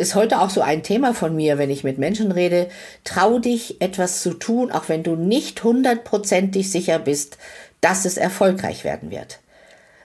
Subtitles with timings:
[0.00, 2.68] ist heute auch so ein Thema von mir, wenn ich mit Menschen rede.
[3.04, 7.38] Trau dich, etwas zu tun, auch wenn du nicht hundertprozentig sicher bist,
[7.80, 9.38] dass es erfolgreich werden wird,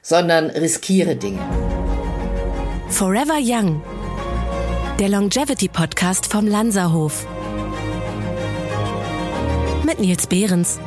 [0.02, 1.42] sondern riskiere Dinge.
[2.90, 3.82] Forever Young,
[5.00, 7.26] der Longevity Podcast vom Lanzerhof.
[9.84, 10.80] Mit Nils Behrens.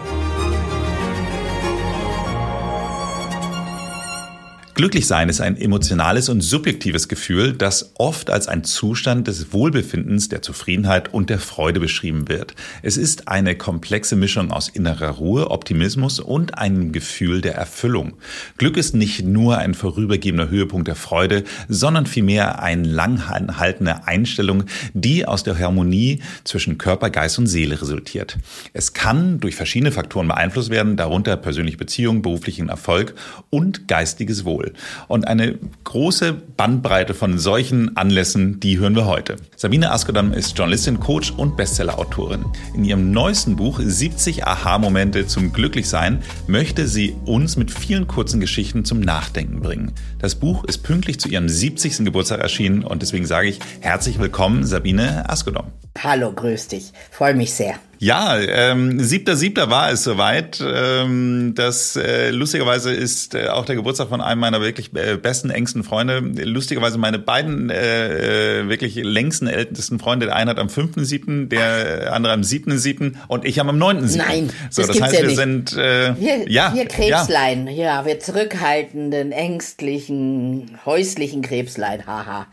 [4.79, 10.29] Glücklich sein ist ein emotionales und subjektives Gefühl, das oft als ein Zustand des Wohlbefindens,
[10.29, 12.55] der Zufriedenheit und der Freude beschrieben wird.
[12.83, 18.13] Es ist eine komplexe Mischung aus innerer Ruhe, Optimismus und einem Gefühl der Erfüllung.
[18.57, 24.63] Glück ist nicht nur ein vorübergehender Höhepunkt der Freude, sondern vielmehr eine langhaltende Einstellung,
[24.95, 28.39] die aus der Harmonie zwischen Körper, Geist und Seele resultiert.
[28.75, 33.17] Es kann durch verschiedene Faktoren beeinflusst werden, darunter persönliche Beziehungen, beruflichen Erfolg
[33.51, 34.68] und geistiges Wohl.
[35.09, 39.37] Und eine große Bandbreite von solchen Anlässen, die hören wir heute.
[39.57, 42.45] Sabine Askodam ist Journalistin, Coach und Bestsellerautorin.
[42.75, 48.85] In ihrem neuesten Buch 70 Aha-Momente zum Glücklichsein möchte sie uns mit vielen kurzen Geschichten
[48.85, 49.93] zum Nachdenken bringen.
[50.19, 52.05] Das Buch ist pünktlich zu ihrem 70.
[52.05, 55.73] Geburtstag erschienen und deswegen sage ich herzlich willkommen, Sabine Askodam.
[56.03, 56.93] Hallo, grüß dich.
[57.11, 57.75] Freue mich sehr.
[58.01, 60.63] Ja, ähm, siebter, siebter war es soweit.
[60.65, 65.51] Ähm, das äh, lustigerweise ist äh, auch der Geburtstag von einem meiner wirklich äh, besten,
[65.51, 66.21] engsten Freunde.
[66.21, 70.27] Lustigerweise meine beiden äh, äh, wirklich längsten, ältesten Freunde.
[70.27, 74.07] Der eine hat am fünften siebten, der andere am siebten siebten und ich am neunten
[74.07, 74.29] siebten.
[74.29, 75.37] Nein, so, das, das heißt, ja wir nicht.
[75.37, 77.73] sind äh, wir, ja, wir Krebslein, ja.
[77.73, 82.47] ja, wir zurückhaltenden, ängstlichen, häuslichen Krebslein, haha.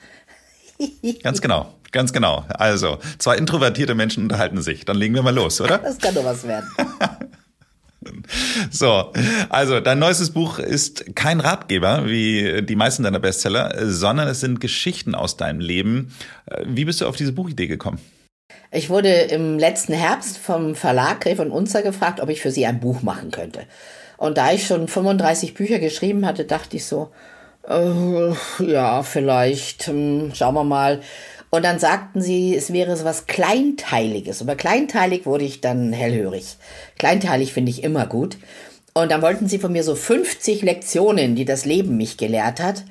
[1.24, 1.75] Ganz genau.
[1.96, 2.44] Ganz genau.
[2.50, 4.84] Also, zwei introvertierte Menschen unterhalten sich.
[4.84, 5.78] Dann legen wir mal los, oder?
[5.78, 6.70] Das kann doch was werden.
[8.70, 9.12] So,
[9.50, 14.62] also dein neuestes Buch ist kein Ratgeber wie die meisten deiner Bestseller, sondern es sind
[14.62, 16.14] Geschichten aus deinem Leben.
[16.64, 18.00] Wie bist du auf diese Buchidee gekommen?
[18.72, 22.68] Ich wurde im letzten Herbst vom Verlag Gräf und Unzer gefragt, ob ich für sie
[22.68, 23.62] ein Buch machen könnte.
[24.18, 27.12] Und da ich schon 35 Bücher geschrieben hatte, dachte ich so,
[27.68, 31.02] äh, ja, vielleicht, äh, schauen wir mal.
[31.56, 34.42] Und dann sagten sie, es wäre so was Kleinteiliges.
[34.42, 36.58] Und bei kleinteilig wurde ich dann hellhörig.
[37.00, 38.36] Kleinteilig finde ich immer gut.
[38.94, 42.84] Und dann wollten sie von mir so 50 Lektionen, die das Leben mich gelehrt hat.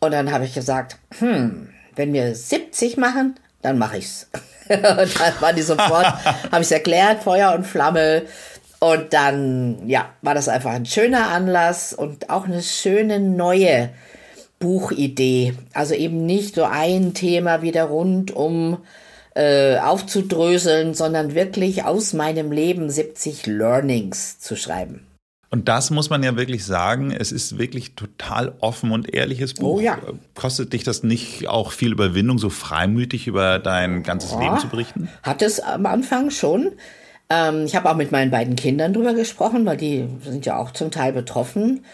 [0.00, 4.30] Und dann habe ich gesagt, hm, wenn wir 70 machen, dann mache ich's.
[4.70, 6.06] und dann waren die sofort,
[6.50, 8.22] habe ich erklärt, Feuer und Flamme.
[8.78, 13.90] Und dann, ja, war das einfach ein schöner Anlass und auch eine schöne neue
[14.58, 15.54] Buchidee.
[15.72, 18.78] Also eben nicht so ein Thema wieder rund um
[19.34, 25.06] äh, aufzudröseln, sondern wirklich aus meinem Leben 70 Learnings zu schreiben.
[25.50, 29.76] Und das muss man ja wirklich sagen, es ist wirklich total offen und ehrliches Buch.
[29.76, 29.98] Oh ja.
[30.34, 34.68] Kostet dich das nicht auch viel Überwindung, so freimütig über dein ganzes Ja, Leben zu
[34.68, 35.08] berichten?
[35.22, 36.72] Hat es am Anfang schon.
[37.30, 40.72] Ähm, ich habe auch mit meinen beiden Kindern drüber gesprochen, weil die sind ja auch
[40.72, 41.84] zum Teil betroffen.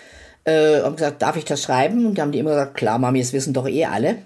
[0.45, 2.07] Äh, und gesagt, darf ich das schreiben?
[2.07, 4.17] Und dann haben die immer gesagt, klar, Mami, das wissen doch eh alle.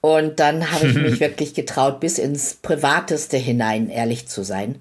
[0.00, 4.76] Und dann habe ich mich wirklich getraut, bis ins Privateste hinein ehrlich zu sein.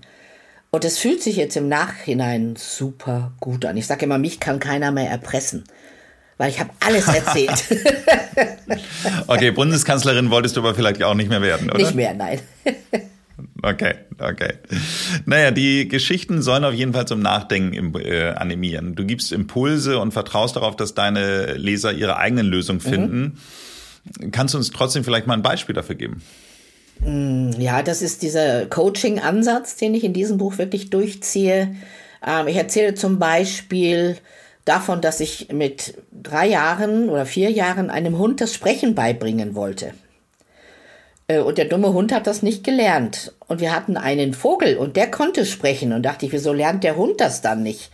[0.72, 3.76] Und es fühlt sich jetzt im Nachhinein super gut an.
[3.76, 5.64] Ich sage immer, mich kann keiner mehr erpressen,
[6.38, 7.64] weil ich habe alles erzählt.
[9.28, 11.80] Okay, Bundeskanzlerin wolltest du aber vielleicht auch nicht mehr werden, oder?
[11.80, 12.40] Nicht mehr, nein.
[13.62, 14.54] Okay, okay.
[15.26, 18.96] Naja, die Geschichten sollen auf jeden Fall zum Nachdenken äh, animieren.
[18.96, 23.40] Du gibst Impulse und vertraust darauf, dass deine Leser ihre eigenen Lösungen finden.
[24.32, 26.22] Kannst du uns trotzdem vielleicht mal ein Beispiel dafür geben?
[27.58, 31.76] Ja, das ist dieser Coaching-Ansatz, den ich in diesem Buch wirklich durchziehe.
[32.26, 34.18] Ähm, ich erzähle zum Beispiel
[34.66, 39.94] davon, dass ich mit drei Jahren oder vier Jahren einem Hund das Sprechen beibringen wollte.
[41.30, 43.34] Äh, Und der dumme Hund hat das nicht gelernt.
[43.48, 45.94] Und wir hatten einen Vogel und der konnte sprechen.
[45.94, 47.90] Und dachte ich, wieso lernt der Hund das dann nicht?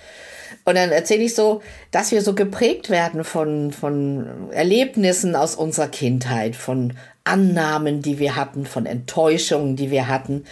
[0.63, 5.89] Und dann erzähle ich so, dass wir so geprägt werden von, von Erlebnissen aus unserer
[5.89, 6.93] Kindheit, von
[7.23, 10.45] Annahmen, die wir hatten, von Enttäuschungen, die wir hatten.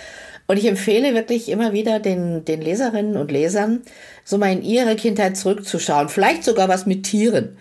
[0.45, 3.81] Und ich empfehle wirklich immer wieder den, den Leserinnen und Lesern,
[4.23, 6.09] so mal in ihre Kindheit zurückzuschauen.
[6.09, 7.57] Vielleicht sogar was mit Tieren.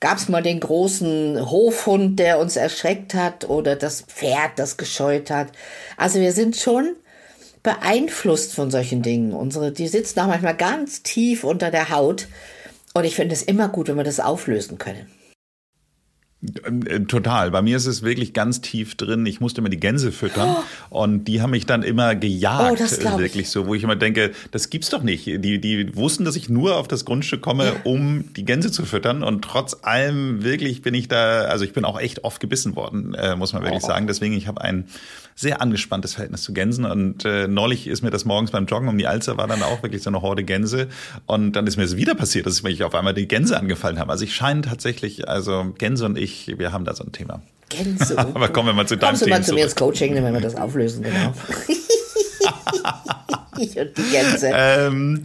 [0.00, 5.30] Gab es mal den großen Hofhund, der uns erschreckt hat, oder das Pferd, das gescheut
[5.30, 5.48] hat.
[5.96, 6.96] Also wir sind schon
[7.62, 9.32] beeinflusst von solchen Dingen.
[9.32, 12.28] Unsere, die sitzen auch manchmal ganz tief unter der Haut.
[12.94, 15.10] Und ich finde es immer gut, wenn wir das auflösen können.
[16.86, 17.50] Äh, total.
[17.50, 19.26] Bei mir ist es wirklich ganz tief drin.
[19.26, 20.56] Ich musste immer die Gänse füttern
[20.90, 21.02] oh.
[21.02, 22.72] und die haben mich dann immer gejagt.
[22.72, 25.26] Oh, das äh, wirklich so, wo ich immer denke, das gibt's doch nicht.
[25.26, 27.72] Die, die wussten, dass ich nur auf das Grundstück komme, ja.
[27.84, 31.84] um die Gänse zu füttern und trotz allem wirklich bin ich da, also ich bin
[31.84, 33.86] auch echt oft gebissen worden, äh, muss man wirklich oh.
[33.86, 34.06] sagen.
[34.06, 34.86] Deswegen, ich habe ein
[35.36, 38.96] sehr angespanntes Verhältnis zu Gänsen und äh, neulich ist mir das morgens beim Joggen um
[38.96, 40.88] die Alster war dann auch wirklich so eine Horde Gänse
[41.26, 44.10] und dann ist mir es wieder passiert, dass mich auf einmal die Gänse angefallen haben.
[44.10, 47.42] Also ich scheine tatsächlich, also Gänse und ich, wir haben da so ein Thema.
[47.68, 48.18] Gänse.
[48.34, 50.40] Aber kommen wir mal zu deinem Kommst du mal zu mir ins Coaching, wenn wir
[50.40, 51.34] das auflösen, genau.
[53.58, 54.50] ich und die Gänse.
[54.54, 55.22] Ähm,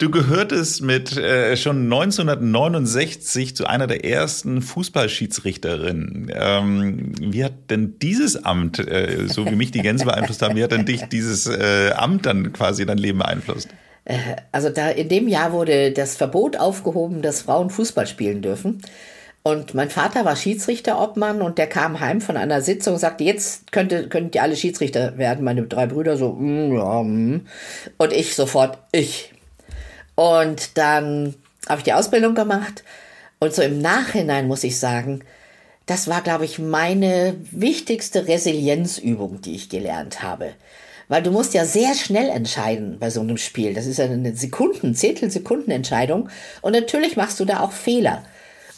[0.00, 6.32] Du gehörtest mit äh, schon 1969 zu einer der ersten Fußballschiedsrichterinnen.
[6.34, 10.64] Ähm, wie hat denn dieses Amt, äh, so wie mich die Gänse beeinflusst haben, wie
[10.64, 13.68] hat denn dich dieses äh, Amt dann quasi dein Leben beeinflusst?
[14.06, 14.16] Äh,
[14.52, 18.80] also da in dem Jahr wurde das Verbot aufgehoben, dass Frauen Fußball spielen dürfen.
[19.42, 23.70] Und mein Vater war Schiedsrichterobmann und der kam heim von einer Sitzung und sagte, jetzt
[23.70, 25.44] könnte, könnt ihr alle Schiedsrichter werden.
[25.44, 27.46] Meine drei Brüder so, mm, ja, mm.
[27.98, 29.34] und ich sofort, ich.
[30.20, 31.34] Und dann
[31.66, 32.84] habe ich die Ausbildung gemacht.
[33.38, 35.24] Und so im Nachhinein muss ich sagen,
[35.86, 40.50] das war, glaube ich, meine wichtigste Resilienzübung, die ich gelernt habe.
[41.08, 43.72] Weil du musst ja sehr schnell entscheiden bei so einem Spiel.
[43.72, 46.28] Das ist ja eine Sekunden, Zehntelsekundenentscheidung.
[46.60, 48.22] Und natürlich machst du da auch Fehler.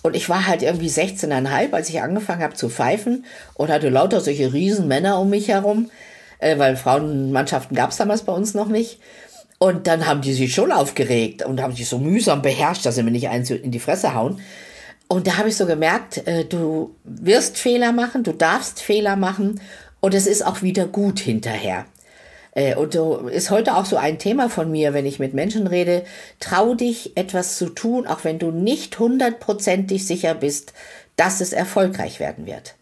[0.02, 3.24] Und ich war halt irgendwie 16,5, als ich angefangen habe zu pfeifen
[3.54, 5.90] und hatte lauter solche riesen Männer um mich herum,
[6.38, 9.00] äh, weil Frauenmannschaften gab es damals bei uns noch nicht.
[9.62, 13.04] Und dann haben die sich schon aufgeregt und haben sich so mühsam beherrscht, dass sie
[13.04, 14.40] mir nicht eins in die Fresse hauen.
[15.06, 19.60] Und da habe ich so gemerkt, äh, du wirst Fehler machen, du darfst Fehler machen
[20.00, 21.86] und es ist auch wieder gut hinterher.
[22.56, 25.68] Äh, und so ist heute auch so ein Thema von mir, wenn ich mit Menschen
[25.68, 26.02] rede,
[26.40, 30.72] trau dich etwas zu tun, auch wenn du nicht hundertprozentig sicher bist,
[31.14, 32.74] dass es erfolgreich werden wird,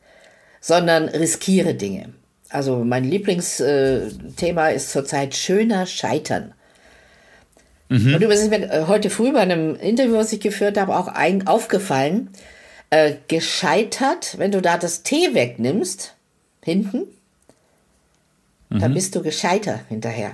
[0.62, 2.14] sondern riskiere Dinge.
[2.48, 6.54] Also mein Lieblingsthema äh, ist zurzeit schöner Scheitern.
[7.90, 8.14] Mhm.
[8.14, 11.08] Und übrigens ist mir äh, heute früh bei einem Interview, was ich geführt habe, auch
[11.08, 12.30] ein, aufgefallen,
[12.90, 16.14] äh, gescheitert, wenn du da das T wegnimmst,
[16.62, 17.02] hinten,
[18.68, 18.78] mhm.
[18.78, 20.32] dann bist du gescheiter hinterher.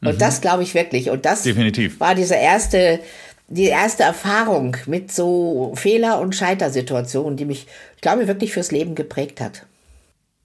[0.00, 0.18] Und mhm.
[0.18, 1.08] das glaube ich wirklich.
[1.08, 2.00] Und das Definitiv.
[2.00, 2.98] war diese erste,
[3.46, 8.96] die erste Erfahrung mit so Fehler- und Scheitersituationen, die mich, ich glaube, wirklich fürs Leben
[8.96, 9.66] geprägt hat.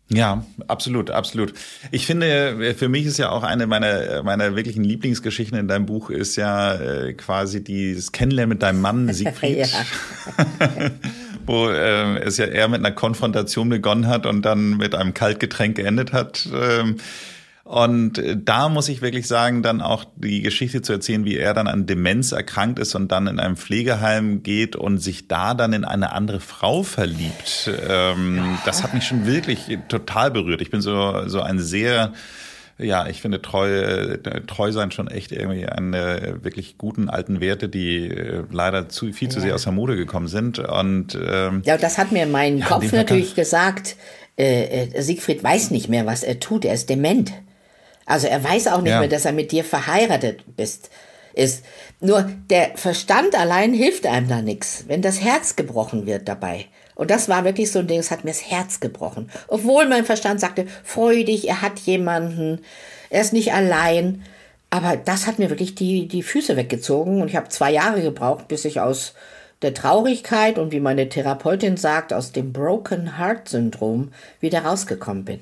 [0.09, 1.53] Ja, absolut, absolut.
[1.91, 6.09] Ich finde, für mich ist ja auch eine meiner, meiner wirklichen Lieblingsgeschichten in deinem Buch
[6.09, 9.67] ist ja äh, quasi dieses Kennenlernen mit deinem Mann Siegfried.
[11.47, 15.77] wo äh, es ja eher mit einer Konfrontation begonnen hat und dann mit einem Kaltgetränk
[15.77, 16.47] geendet hat.
[16.53, 16.97] Ähm,
[17.67, 21.53] und äh, da muss ich wirklich sagen, dann auch die Geschichte zu erzählen, wie er
[21.53, 25.73] dann an Demenz erkrankt ist und dann in einem Pflegeheim geht und sich da dann
[25.73, 27.69] in eine andere Frau verliebt.
[27.89, 30.61] Ähm, das hat mich schon wirklich total berührt.
[30.61, 32.13] Ich bin so, so ein sehr,
[32.77, 34.17] ja, ich finde treu,
[34.47, 39.27] treu sein schon echt irgendwie eine wirklich guten alten Werte, die äh, leider zu viel
[39.27, 40.59] zu sehr aus der Mode gekommen sind.
[40.59, 43.97] Und ähm, ja, das hat mir mein ja, Kopf natürlich gesagt.
[44.37, 46.63] Äh, äh, Siegfried weiß nicht mehr, was er tut.
[46.63, 47.33] Er ist dement.
[48.07, 48.99] Also er weiß auch nicht ja.
[48.99, 50.89] mehr, dass er mit dir verheiratet bist,
[51.33, 51.63] ist.
[51.99, 56.65] Nur der Verstand allein hilft einem da nichts, wenn das Herz gebrochen wird dabei.
[56.95, 59.29] Und das war wirklich so ein Ding, es hat mir das Herz gebrochen.
[59.47, 62.61] Obwohl mein Verstand sagte, freu dich, er hat jemanden,
[63.09, 64.23] er ist nicht allein.
[64.69, 68.47] Aber das hat mir wirklich die, die Füße weggezogen und ich habe zwei Jahre gebraucht,
[68.47, 69.13] bis ich aus
[69.61, 75.39] der Traurigkeit und wie meine Therapeutin sagt, aus dem Broken Heart Syndrom wieder rausgekommen bin.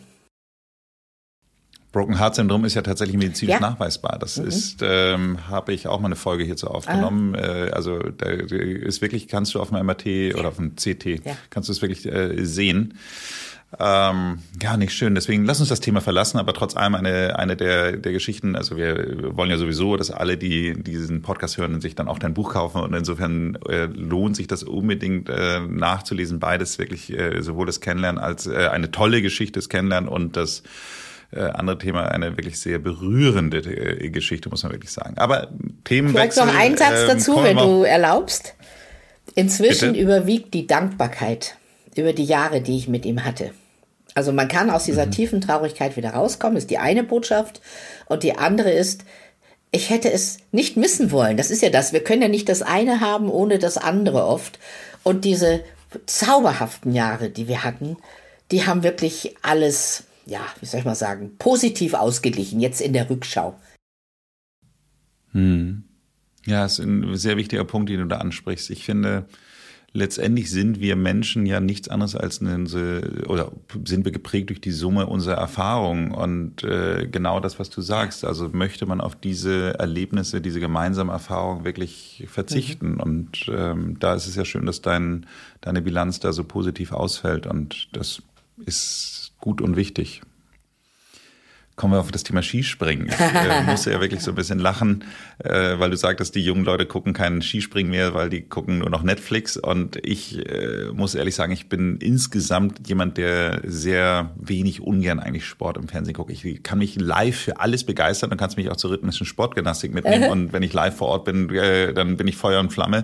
[1.96, 3.62] Broken Heart Syndrom ist ja tatsächlich medizinisch ja.
[3.62, 4.20] nachweisbar.
[4.20, 4.48] Das mhm.
[4.48, 7.38] ist, ähm, habe ich auch mal eine Folge hierzu aufgenommen.
[7.38, 7.68] Ah.
[7.68, 11.38] Äh, also da ist wirklich, kannst du auf dem MRT oder auf dem CT, ja.
[11.50, 12.96] kannst du es wirklich äh, sehen.
[13.80, 15.16] Ähm, ja, nicht schön.
[15.16, 18.76] Deswegen lass uns das Thema verlassen, aber trotz allem eine, eine der, der Geschichten, also
[18.76, 22.52] wir wollen ja sowieso, dass alle, die diesen Podcast hören, sich dann auch dein Buch
[22.52, 26.40] kaufen und insofern äh, lohnt sich das unbedingt äh, nachzulesen.
[26.40, 30.62] Beides wirklich, äh, sowohl das Kennenlernen als äh, eine tolle Geschichte des Kennenlernen und das
[31.32, 35.18] äh, andere Thema eine wirklich sehr berührende äh, Geschichte, muss man wirklich sagen.
[35.18, 35.50] Aber
[35.84, 36.44] Themenwechsel.
[36.44, 38.56] Vielleicht noch ein Satz ähm, dazu, wenn du erlaubst.
[39.34, 40.04] Inzwischen Bitte?
[40.04, 41.58] überwiegt die Dankbarkeit
[41.96, 43.52] über die Jahre, die ich mit ihm hatte.
[44.14, 45.12] Also man kann aus dieser mhm.
[45.12, 47.62] tiefen Traurigkeit wieder rauskommen, ist die eine Botschaft.
[48.08, 49.04] Und die andere ist,
[49.72, 51.36] ich hätte es nicht missen wollen.
[51.36, 51.92] Das ist ja das.
[51.92, 54.58] Wir können ja nicht das eine haben ohne das andere oft.
[55.04, 55.62] Und diese
[56.06, 57.98] zauberhaften Jahre, die wir hatten,
[58.52, 63.10] die haben wirklich alles ja, wie soll ich mal sagen, positiv ausgeglichen, jetzt in der
[63.10, 63.60] Rückschau.
[65.32, 65.84] Hm.
[66.46, 68.70] Ja, ist ein sehr wichtiger Punkt, den du da ansprichst.
[68.70, 69.26] Ich finde,
[69.96, 72.66] letztendlich sind wir Menschen ja nichts anderes als eine,
[73.28, 73.52] oder
[73.86, 78.26] sind wir geprägt durch die Summe unserer Erfahrungen und äh, genau das, was du sagst.
[78.26, 82.94] Also möchte man auf diese Erlebnisse, diese gemeinsame Erfahrung wirklich verzichten.
[82.94, 83.00] Mhm.
[83.00, 85.26] Und ähm, da ist es ja schön, dass dein,
[85.62, 88.22] deine Bilanz da so positiv ausfällt und das
[88.66, 90.24] ist gut und wichtig
[91.76, 93.08] kommen wir auf das Thema Skispringen.
[93.08, 95.04] Ich äh, musste ja wirklich so ein bisschen lachen,
[95.40, 98.90] äh, weil du sagtest, die jungen Leute gucken keinen Skispringen mehr, weil die gucken nur
[98.90, 99.58] noch Netflix.
[99.58, 105.46] Und ich äh, muss ehrlich sagen, ich bin insgesamt jemand, der sehr wenig ungern eigentlich
[105.46, 106.32] Sport im Fernsehen guckt.
[106.32, 110.30] Ich kann mich live für alles begeistern und kannst mich auch zur rhythmischen Sportgymnastik mitnehmen.
[110.30, 113.04] und wenn ich live vor Ort bin, äh, dann bin ich Feuer und Flamme.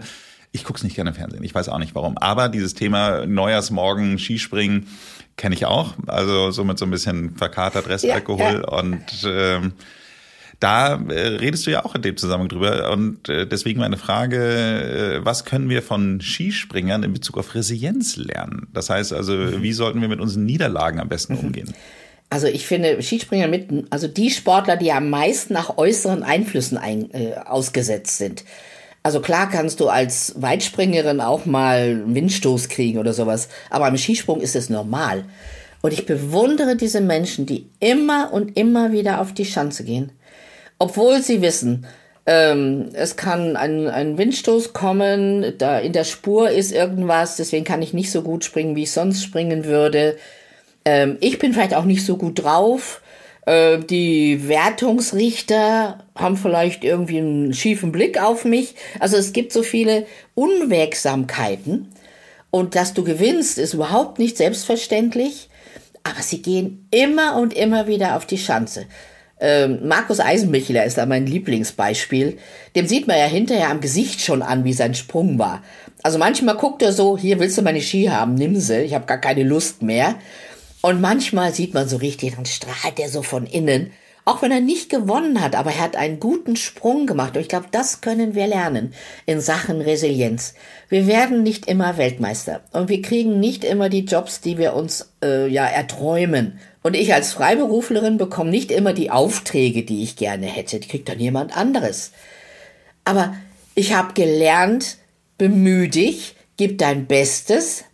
[0.52, 1.44] Ich guck's nicht gerne im Fernsehen.
[1.44, 2.18] Ich weiß auch nicht warum.
[2.18, 4.88] Aber dieses Thema Neujahrsmorgen, Skispringen,
[5.38, 5.94] kenne ich auch.
[6.08, 8.40] Also so mit so ein bisschen verkatert Restalkohol.
[8.40, 8.68] Ja, ja.
[8.68, 9.74] Und ähm,
[10.60, 12.92] da äh, redest du ja auch in dem Zusammenhang drüber.
[12.92, 18.18] Und äh, deswegen meine Frage, äh, was können wir von Skispringern in Bezug auf Resilienz
[18.18, 18.68] lernen?
[18.74, 19.64] Das heißt also, mhm.
[19.64, 21.40] wie sollten wir mit unseren Niederlagen am besten mhm.
[21.40, 21.74] umgehen?
[22.30, 27.12] Also ich finde Skispringer mit, also die Sportler, die am meisten nach äußeren Einflüssen ein,
[27.12, 28.46] äh, ausgesetzt sind.
[29.04, 33.98] Also klar kannst du als Weitspringerin auch mal einen Windstoß kriegen oder sowas, aber am
[33.98, 35.26] Skisprung ist es normal.
[35.82, 40.12] Und ich bewundere diese Menschen, die immer und immer wieder auf die Schanze gehen,
[40.78, 41.88] obwohl sie wissen,
[42.28, 47.82] ähm, es kann ein, ein Windstoß kommen, da in der Spur ist irgendwas, deswegen kann
[47.82, 50.18] ich nicht so gut springen, wie ich sonst springen würde.
[50.86, 53.02] Ähm, ich bin vielleicht auch nicht so gut drauf.
[53.52, 58.76] Äh, die Wertungsrichter haben vielleicht irgendwie einen schiefen Blick auf mich.
[59.00, 60.06] Also es gibt so viele
[60.36, 61.92] Unwägsamkeiten.
[62.50, 65.50] Und dass du gewinnst, ist überhaupt nicht selbstverständlich.
[66.04, 68.86] Aber sie gehen immer und immer wieder auf die Schanze.
[69.40, 72.38] Ähm, Markus Eisenbichler ist da mein Lieblingsbeispiel.
[72.76, 75.62] Dem sieht man ja hinterher am Gesicht schon an, wie sein Sprung war.
[76.04, 79.06] Also manchmal guckt er so, hier willst du meine Ski haben, nimm sie, ich habe
[79.06, 80.16] gar keine Lust mehr.
[80.82, 83.92] Und manchmal sieht man so richtig, dann strahlt er so von innen.
[84.24, 87.36] Auch wenn er nicht gewonnen hat, aber er hat einen guten Sprung gemacht.
[87.36, 88.94] Und ich glaube, das können wir lernen
[89.26, 90.54] in Sachen Resilienz.
[90.90, 95.12] Wir werden nicht immer Weltmeister und wir kriegen nicht immer die Jobs, die wir uns
[95.24, 96.60] äh, ja erträumen.
[96.84, 100.80] Und ich als Freiberuflerin bekomme nicht immer die Aufträge, die ich gerne hätte.
[100.80, 102.12] Die kriegt dann jemand anderes.
[103.06, 103.36] Aber
[103.74, 104.98] ich habe gelernt,
[105.40, 107.86] bemühe dich, gib dein Bestes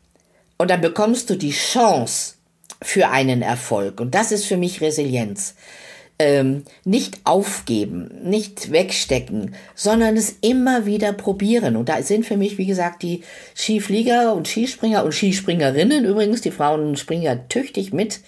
[0.58, 2.37] und dann bekommst du die Chance,
[2.82, 4.00] für einen Erfolg.
[4.00, 5.56] Und das ist für mich Resilienz.
[6.20, 11.76] Ähm, nicht aufgeben, nicht wegstecken, sondern es immer wieder probieren.
[11.76, 13.24] Und da sind für mich, wie gesagt, die
[13.56, 18.22] Skiflieger und Skispringer und Skispringerinnen übrigens, die Frauen springen ja tüchtig mit,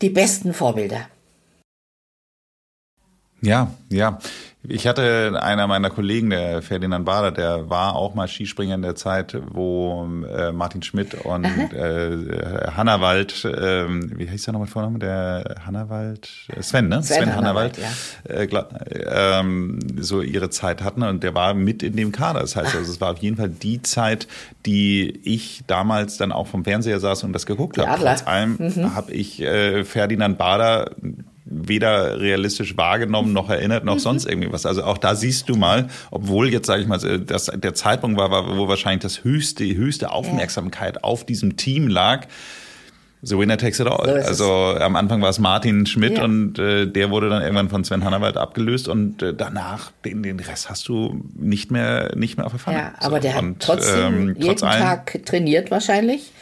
[0.00, 1.08] die besten Vorbilder.
[3.42, 4.18] Ja, ja.
[4.68, 8.94] Ich hatte einer meiner Kollegen, der Ferdinand Bader, der war auch mal Skispringer in der
[8.94, 14.98] Zeit, wo äh, Martin Schmidt und äh, Hannawald, äh, wie hieß der nochmal Vorname?
[14.98, 17.02] Der Hannawald, äh, Sven, ne?
[17.02, 18.32] Sven, Sven Hannawald, ja.
[18.32, 18.48] äh,
[19.06, 22.40] ähm, so ihre Zeit hatten und der war mit in dem Kader.
[22.40, 24.26] Das heißt, also, es war auf jeden Fall die Zeit,
[24.64, 28.02] die ich damals dann auch vom Fernseher saß und das geguckt habe.
[28.02, 28.94] Trotz allem mhm.
[28.94, 30.90] habe ich äh, Ferdinand Bader
[31.68, 34.00] weder realistisch wahrgenommen noch erinnert noch mhm.
[34.00, 34.66] sonst irgendwie was.
[34.66, 38.56] Also auch da siehst du mal, obwohl jetzt sage ich mal, dass der Zeitpunkt war,
[38.56, 41.02] wo wahrscheinlich das höchste, die höchste Aufmerksamkeit ja.
[41.02, 42.26] auf diesem Team lag.
[43.22, 44.06] The winner takes it all.
[44.06, 46.24] So also am Anfang war es Martin Schmidt ja.
[46.24, 50.38] und äh, der wurde dann irgendwann von Sven Hannawald abgelöst und äh, danach den, den
[50.38, 52.78] Rest hast du nicht mehr nicht mehr auf der Pfanne.
[52.78, 53.22] Ja, aber so.
[53.22, 56.32] der hat und, trotzdem ähm, trotz jeden allem, Tag trainiert wahrscheinlich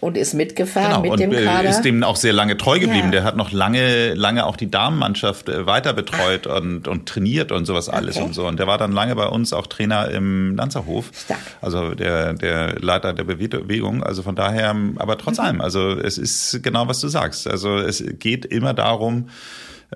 [0.00, 1.68] und ist mitgefahren genau, mit dem und, Kader.
[1.68, 3.06] ist dem auch sehr lange treu geblieben.
[3.06, 3.10] Ja.
[3.10, 7.66] Der hat noch lange, lange auch die Damenmannschaft äh, weiter betreut und, und trainiert und
[7.66, 8.24] sowas alles okay.
[8.24, 8.46] und so.
[8.46, 11.10] Und der war dann lange bei uns auch Trainer im Lanzerhof.
[11.14, 11.40] Stark.
[11.60, 14.02] Also der, der Leiter der Bewegung.
[14.02, 15.44] Also von daher, aber trotz mhm.
[15.44, 17.46] allem, also es ist genau, was du sagst.
[17.46, 19.28] Also es geht immer darum,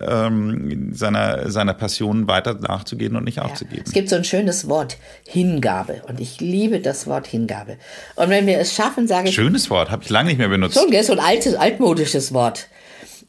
[0.01, 3.45] ähm, seiner, seiner Passion weiter nachzugehen und nicht ja.
[3.45, 3.85] aufzugeben.
[3.87, 4.97] Es gibt so ein schönes Wort,
[5.27, 6.03] Hingabe.
[6.09, 7.79] Und ich liebe das Wort Hingabe.
[8.17, 9.35] Und wenn wir es schaffen, sage ich.
[9.35, 10.75] Schönes Wort, habe ich lange nicht mehr benutzt.
[10.75, 12.69] Schon, so ein altes, altmodisches Wort.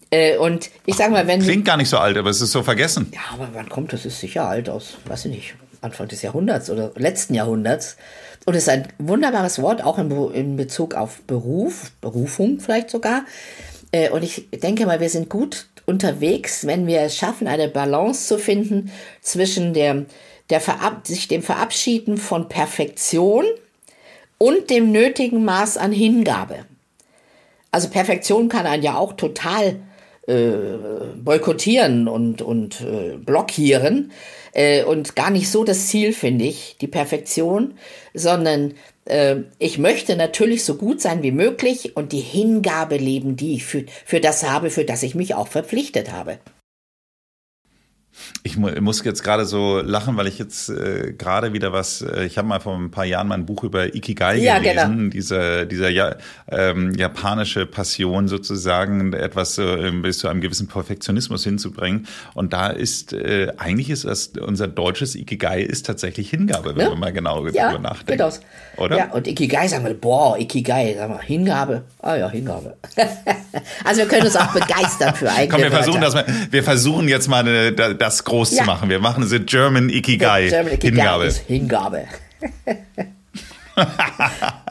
[0.09, 1.41] Äh, und ich sage mal, wenn.
[1.41, 3.11] Klingt gar nicht so alt, aber es ist so vergessen.
[3.13, 4.05] Ja, aber wann kommt das?
[4.05, 7.97] Ist sicher alt aus, weiß ich nicht, Anfang des Jahrhunderts oder letzten Jahrhunderts.
[8.45, 13.25] Und es ist ein wunderbares Wort, auch in, in Bezug auf Beruf, Berufung vielleicht sogar.
[13.91, 18.27] Äh, und ich denke mal, wir sind gut unterwegs, wenn wir es schaffen, eine Balance
[18.27, 20.05] zu finden zwischen der,
[20.49, 23.45] der Verab sich dem Verabschieden von Perfektion
[24.37, 26.65] und dem nötigen Maß an Hingabe.
[27.71, 29.75] Also Perfektion kann einen ja auch total
[30.27, 30.77] äh,
[31.17, 34.11] boykottieren und, und äh, blockieren.
[34.53, 37.75] Äh, und gar nicht so das Ziel, finde ich, die Perfektion,
[38.13, 38.73] sondern
[39.59, 43.85] ich möchte natürlich so gut sein wie möglich und die Hingabe leben, die ich für,
[44.03, 46.39] für das habe, für das ich mich auch verpflichtet habe.
[48.43, 52.37] Ich muss jetzt gerade so lachen, weil ich jetzt äh, gerade wieder was, äh, ich
[52.37, 55.09] habe mal vor ein paar Jahren mal ein Buch über Ikigai ja, gelesen, genau.
[55.09, 56.15] dieser, dieser ja,
[56.49, 62.07] ähm, japanische Passion sozusagen, etwas äh, bis zu einem gewissen Perfektionismus hinzubringen.
[62.33, 66.89] Und da ist, äh, eigentlich ist das, unser deutsches Ikigai ist tatsächlich Hingabe, wenn ja?
[66.91, 68.21] man mal genau ja, darüber nachdenkt.
[68.21, 68.39] Aus.
[68.77, 68.97] Oder?
[68.97, 71.83] Ja, und Ikigai sagen wir, boah, Ikigai, sagen wir, Hingabe.
[72.01, 72.75] Ah ja, Hingabe.
[73.83, 77.07] also wir können uns auch begeistern für eigene Komm, wir versuchen, das mal, wir versuchen
[77.07, 78.59] jetzt mal eine, das groß ja.
[78.59, 78.89] zu machen.
[78.89, 80.49] Wir machen The German Ikigai.
[80.49, 81.33] German Ikigai Hingabe.
[81.47, 82.03] Hingabe.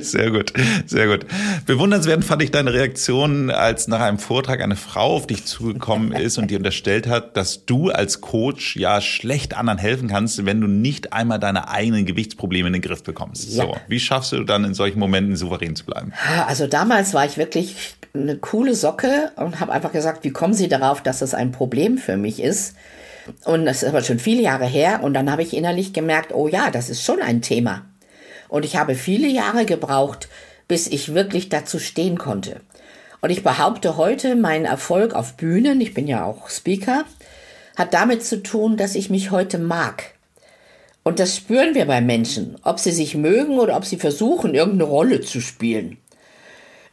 [0.00, 0.52] sehr gut,
[0.86, 1.26] sehr gut.
[1.66, 6.38] Bewundernswert fand ich deine Reaktion, als nach einem Vortrag eine Frau auf dich zugekommen ist
[6.38, 10.66] und dir unterstellt hat, dass du als Coach ja schlecht anderen helfen kannst, wenn du
[10.66, 13.52] nicht einmal deine eigenen Gewichtsprobleme in den Griff bekommst.
[13.52, 13.64] Ja.
[13.64, 16.12] So, wie schaffst du dann in solchen Momenten souverän zu bleiben?
[16.46, 17.76] Also damals war ich wirklich
[18.14, 21.98] eine coole Socke und habe einfach gesagt, wie kommen Sie darauf, dass das ein Problem
[21.98, 22.74] für mich ist?
[23.44, 25.00] Und das ist aber schon viele Jahre her.
[25.02, 27.82] Und dann habe ich innerlich gemerkt, oh ja, das ist schon ein Thema.
[28.48, 30.28] Und ich habe viele Jahre gebraucht,
[30.66, 32.60] bis ich wirklich dazu stehen konnte.
[33.20, 37.04] Und ich behaupte heute, mein Erfolg auf Bühnen, ich bin ja auch Speaker,
[37.76, 40.14] hat damit zu tun, dass ich mich heute mag.
[41.02, 44.90] Und das spüren wir bei Menschen, ob sie sich mögen oder ob sie versuchen, irgendeine
[44.90, 45.96] Rolle zu spielen.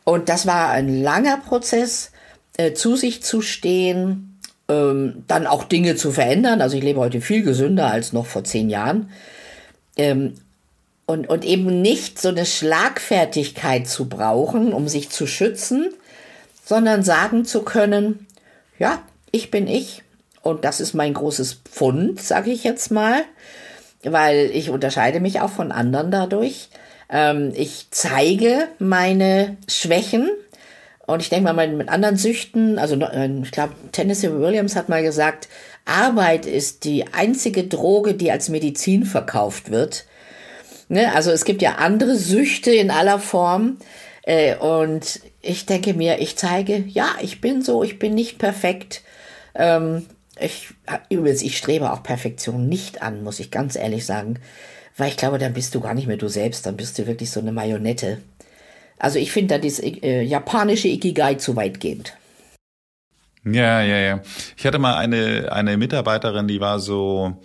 [0.03, 2.11] Und das war ein langer Prozess,
[2.57, 6.61] äh, zu sich zu stehen, ähm, dann auch Dinge zu verändern.
[6.61, 9.09] Also ich lebe heute viel gesünder als noch vor zehn Jahren.
[9.97, 10.35] Ähm,
[11.05, 15.93] und, und eben nicht so eine Schlagfertigkeit zu brauchen, um sich zu schützen,
[16.63, 18.27] sondern sagen zu können,
[18.79, 20.03] ja, ich bin ich
[20.41, 23.23] und das ist mein großes Pfund, sage ich jetzt mal,
[24.03, 26.69] weil ich unterscheide mich auch von anderen dadurch.
[27.09, 30.29] Ähm, ich zeige meine Schwächen,
[31.07, 35.03] und ich denke mal, mit anderen Süchten, also äh, ich glaube, Tennessee Williams hat mal
[35.03, 35.47] gesagt,
[35.85, 40.05] Arbeit ist die einzige Droge, die als Medizin verkauft wird.
[40.87, 41.13] Ne?
[41.13, 43.77] Also es gibt ja andere Süchte in aller Form.
[44.23, 49.03] Äh, und ich denke mir, ich zeige, ja, ich bin so, ich bin nicht perfekt.
[49.53, 50.05] Ähm,
[50.39, 50.69] ich,
[51.09, 54.39] übrigens, ich strebe auch Perfektion nicht an, muss ich ganz ehrlich sagen.
[54.97, 57.29] Weil ich glaube, dann bist du gar nicht mehr du selbst, dann bist du wirklich
[57.29, 58.19] so eine Marionette.
[58.97, 62.13] Also ich finde da das äh, japanische Ikigai zu weitgehend.
[63.43, 64.21] Ja, ja, ja.
[64.57, 67.37] Ich hatte mal eine, eine Mitarbeiterin, die war so,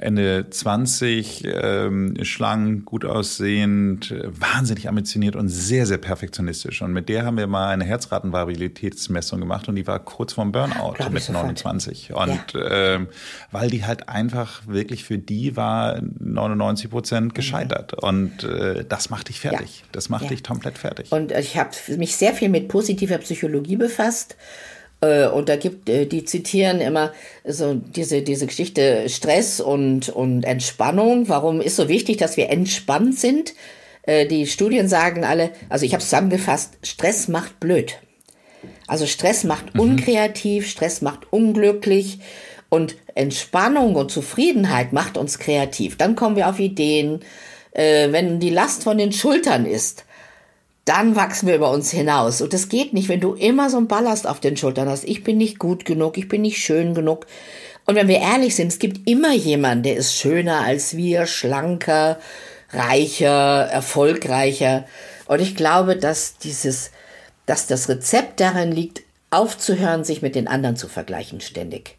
[0.00, 6.82] Ende 20, ähm, schlank, gut aussehend, wahnsinnig ambitioniert und sehr, sehr perfektionistisch.
[6.82, 10.94] Und mit der haben wir mal eine Herzratenvariabilitätsmessung gemacht und die war kurz vorm Burnout
[10.94, 12.12] Glaub mit 29.
[12.14, 12.94] Und ja.
[12.94, 13.08] ähm,
[13.50, 17.92] weil die halt einfach wirklich für die war 99 Prozent gescheitert.
[18.00, 18.08] Mhm.
[18.08, 19.80] Und äh, das macht dich fertig.
[19.80, 19.86] Ja.
[19.90, 20.28] Das macht ja.
[20.28, 21.10] dich komplett fertig.
[21.10, 24.36] Und ich habe mich sehr viel mit positiver Psychologie befasst
[25.28, 27.12] und da gibt, äh, die zitieren immer
[27.44, 31.28] so diese, diese Geschichte Stress und, und Entspannung.
[31.28, 33.54] Warum ist so wichtig, dass wir entspannt sind?
[34.02, 37.98] Äh, die Studien sagen alle, also ich habe zusammengefasst, Stress macht blöd.
[38.88, 39.80] Also Stress macht mhm.
[39.80, 42.18] unkreativ, Stress macht unglücklich
[42.68, 45.96] und Entspannung und Zufriedenheit macht uns kreativ.
[45.96, 47.20] Dann kommen wir auf Ideen.
[47.72, 50.04] wenn die Last von den Schultern ist,
[50.88, 52.40] dann wachsen wir über uns hinaus.
[52.40, 55.04] Und das geht nicht, wenn du immer so einen Ballast auf den Schultern hast.
[55.04, 57.26] Ich bin nicht gut genug, ich bin nicht schön genug.
[57.84, 62.18] Und wenn wir ehrlich sind, es gibt immer jemanden, der ist schöner als wir, schlanker,
[62.70, 64.84] reicher, erfolgreicher.
[65.26, 66.90] Und ich glaube, dass dieses,
[67.46, 71.96] dass das Rezept darin liegt, aufzuhören, sich mit den anderen zu vergleichen ständig.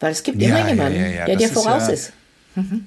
[0.00, 2.12] Weil es gibt ja, immer jemanden, ja, ja, der dir voraus ist.
[2.54, 2.86] Mhm.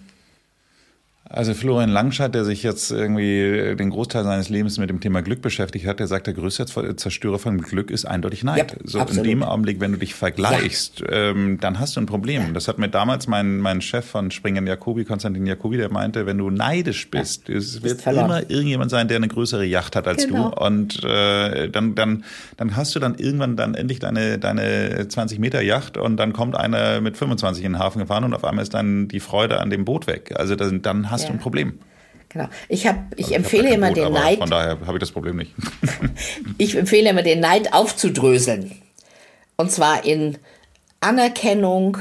[1.29, 5.41] Also Florian Langscheid, der sich jetzt irgendwie den Großteil seines Lebens mit dem Thema Glück
[5.41, 8.71] beschäftigt hat, der sagt, der größte Zerstörer von Glück ist eindeutig Neid.
[8.71, 9.25] Ja, so absolut.
[9.25, 11.31] in dem Augenblick, wenn du dich vergleichst, ja.
[11.31, 12.43] ähm, dann hast du ein Problem.
[12.43, 12.51] Ja.
[12.51, 16.37] Das hat mir damals mein, mein Chef von Springen Jacobi, Konstantin Jacobi, der meinte, wenn
[16.37, 20.51] du neidisch bist, es wird immer irgendjemand sein, der eine größere Yacht hat als genau.
[20.51, 20.65] du.
[20.65, 22.23] Und äh, dann, dann,
[22.55, 26.55] dann hast du dann irgendwann dann endlich deine, deine 20 Meter Yacht und dann kommt
[26.55, 29.69] einer mit 25 in den Hafen gefahren und auf einmal ist dann die Freude an
[29.69, 30.33] dem Boot weg.
[30.37, 31.29] Also dann, dann hast ja.
[31.29, 31.79] du ein Problem.
[32.29, 32.49] Genau.
[32.67, 34.39] Ich, hab, ich also empfehle immer Boot, den Neid.
[34.39, 35.53] Von daher habe ich das Problem nicht.
[36.57, 38.81] ich empfehle immer den Neid aufzudröseln.
[39.55, 40.37] Und zwar in
[40.99, 41.97] Anerkennung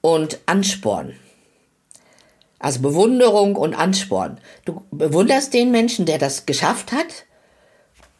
[0.00, 1.14] und Ansporn.
[2.58, 4.38] Also Bewunderung und Ansporn.
[4.64, 7.26] Du bewunderst den Menschen, der das geschafft hat,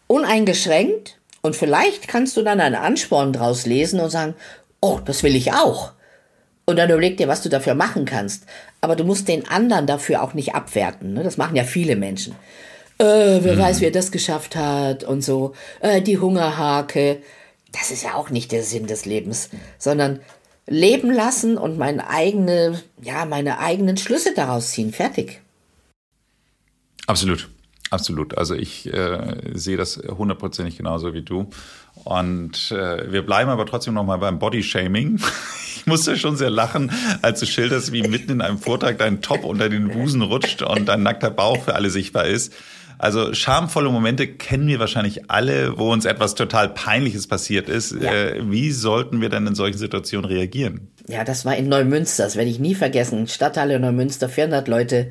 [0.06, 1.18] uneingeschränkt.
[1.40, 4.34] Und vielleicht kannst du dann einen Ansporn draus lesen und sagen,
[4.80, 5.93] oh, das will ich auch.
[6.66, 8.44] Und dann überleg dir, was du dafür machen kannst.
[8.80, 11.12] Aber du musst den anderen dafür auch nicht abwerten.
[11.12, 11.22] Ne?
[11.22, 12.34] Das machen ja viele Menschen.
[12.98, 13.04] Äh,
[13.42, 13.58] wer mhm.
[13.58, 15.54] weiß, wer das geschafft hat und so.
[15.80, 17.22] Äh, die Hungerhake.
[17.72, 20.20] Das ist ja auch nicht der Sinn des Lebens, sondern
[20.66, 24.92] leben lassen und meine eigene, ja, meine eigenen Schlüsse daraus ziehen.
[24.92, 25.40] Fertig.
[27.06, 27.48] Absolut.
[27.90, 28.36] Absolut.
[28.38, 31.50] Also ich äh, sehe das hundertprozentig genauso wie du.
[32.02, 35.20] Und äh, wir bleiben aber trotzdem noch mal beim Bodyshaming.
[35.76, 39.44] Ich musste schon sehr lachen, als du schilderst, wie mitten in einem Vortrag dein Top
[39.44, 42.54] unter den Busen rutscht und dein nackter Bauch für alle sichtbar ist.
[42.96, 47.92] Also schamvolle Momente kennen wir wahrscheinlich alle, wo uns etwas total Peinliches passiert ist.
[47.92, 48.12] Ja.
[48.12, 50.88] Äh, wie sollten wir denn in solchen Situationen reagieren?
[51.06, 53.26] Ja, das war in Neumünster, das werde ich nie vergessen.
[53.26, 55.10] Stadtteil in Neumünster, 400 Leute.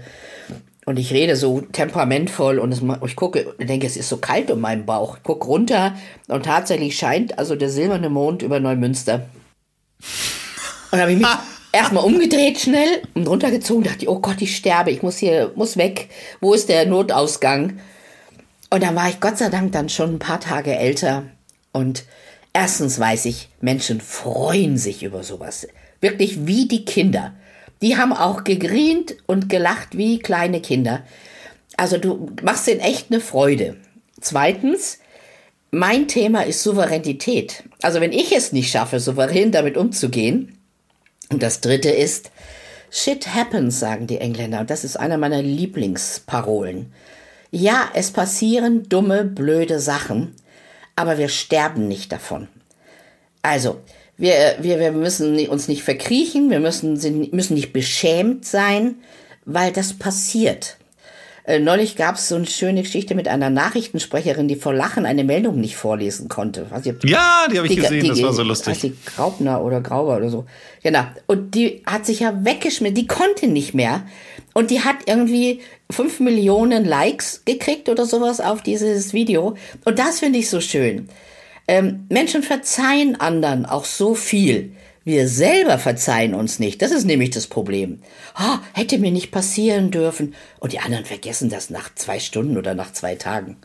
[0.85, 4.59] Und ich rede so temperamentvoll und es, ich gucke, denke, es ist so kalt um
[4.59, 5.17] meinen Bauch.
[5.17, 5.95] Ich gucke runter
[6.27, 9.27] und tatsächlich scheint also der silberne Mond über Neumünster.
[10.91, 11.27] Und habe ich mich
[11.71, 15.77] erstmal umgedreht schnell und runtergezogen, dachte ich, oh Gott, ich sterbe, ich muss hier, muss
[15.77, 16.09] weg.
[16.41, 17.79] Wo ist der Notausgang?
[18.69, 21.23] Und dann war ich Gott sei Dank dann schon ein paar Tage älter.
[21.71, 22.05] Und
[22.51, 25.67] erstens weiß ich, Menschen freuen sich über sowas.
[26.01, 27.33] Wirklich wie die Kinder.
[27.83, 31.03] Die haben auch gegrient und gelacht wie kleine Kinder.
[31.75, 33.75] Also du machst denen echt eine Freude.
[34.21, 34.99] Zweitens,
[35.69, 37.65] mein Thema ist Souveränität.
[37.81, 40.57] Also wenn ich es nicht schaffe, souverän damit umzugehen.
[41.29, 42.31] Und das dritte ist,
[42.89, 44.61] Shit happens, sagen die Engländer.
[44.61, 46.93] Und das ist einer meiner Lieblingsparolen.
[47.51, 50.35] Ja, es passieren dumme, blöde Sachen,
[50.95, 52.47] aber wir sterben nicht davon.
[53.41, 53.81] Also,
[54.17, 56.93] wir, wir, wir müssen uns nicht verkriechen, wir müssen,
[57.31, 58.95] müssen nicht beschämt sein,
[59.45, 60.77] weil das passiert.
[61.45, 65.25] Äh, neulich gab es so eine schöne Geschichte mit einer Nachrichtensprecherin, die vor Lachen eine
[65.25, 66.67] Meldung nicht vorlesen konnte.
[66.79, 68.79] Ich, ja, die habe ich die, gesehen, die, das war so lustig.
[68.79, 70.45] Die Graubner oder Grauber oder so.
[70.83, 71.03] Genau.
[71.27, 74.05] Und die hat sich ja weggeschmissen, die konnte nicht mehr.
[74.53, 79.55] Und die hat irgendwie fünf Millionen Likes gekriegt oder sowas auf dieses Video.
[79.83, 81.09] Und das finde ich so schön.
[81.67, 84.75] Ähm, Menschen verzeihen anderen auch so viel.
[85.05, 86.81] Wir selber verzeihen uns nicht.
[86.81, 88.01] Das ist nämlich das Problem.
[88.39, 90.33] Oh, hätte mir nicht passieren dürfen.
[90.59, 93.57] Und die anderen vergessen das nach zwei Stunden oder nach zwei Tagen.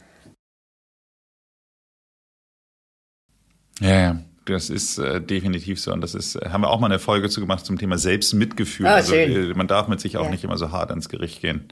[3.80, 4.22] Ja, ja.
[4.46, 5.92] Das ist äh, definitiv so.
[5.92, 8.86] Und das ist, haben wir auch mal eine Folge zu gemacht zum Thema Selbstmitgefühl.
[8.86, 10.30] Ah, also äh, man darf mit sich auch ja.
[10.30, 11.68] nicht immer so hart ans Gericht gehen.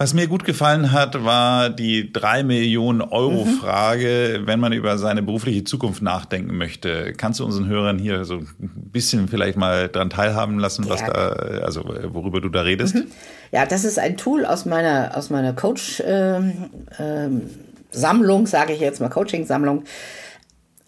[0.00, 3.58] Was mir gut gefallen hat, war die drei Millionen Euro mhm.
[3.58, 7.12] Frage, wenn man über seine berufliche Zukunft nachdenken möchte.
[7.12, 11.32] Kannst du unseren Hörern hier so ein bisschen vielleicht mal dran teilhaben lassen, was da,
[11.62, 11.84] also
[12.14, 12.94] worüber du da redest?
[12.94, 13.08] Mhm.
[13.52, 17.50] Ja, das ist ein Tool aus meiner aus meiner Coach ähm, ähm,
[17.90, 19.84] Sammlung, sage ich jetzt mal Coaching Sammlung.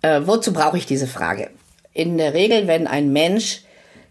[0.01, 1.51] Äh, wozu brauche ich diese Frage?
[1.93, 3.61] In der Regel, wenn ein Mensch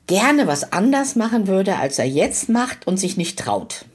[0.05, 3.85] gerne was anders machen würde, als er jetzt macht und sich nicht traut.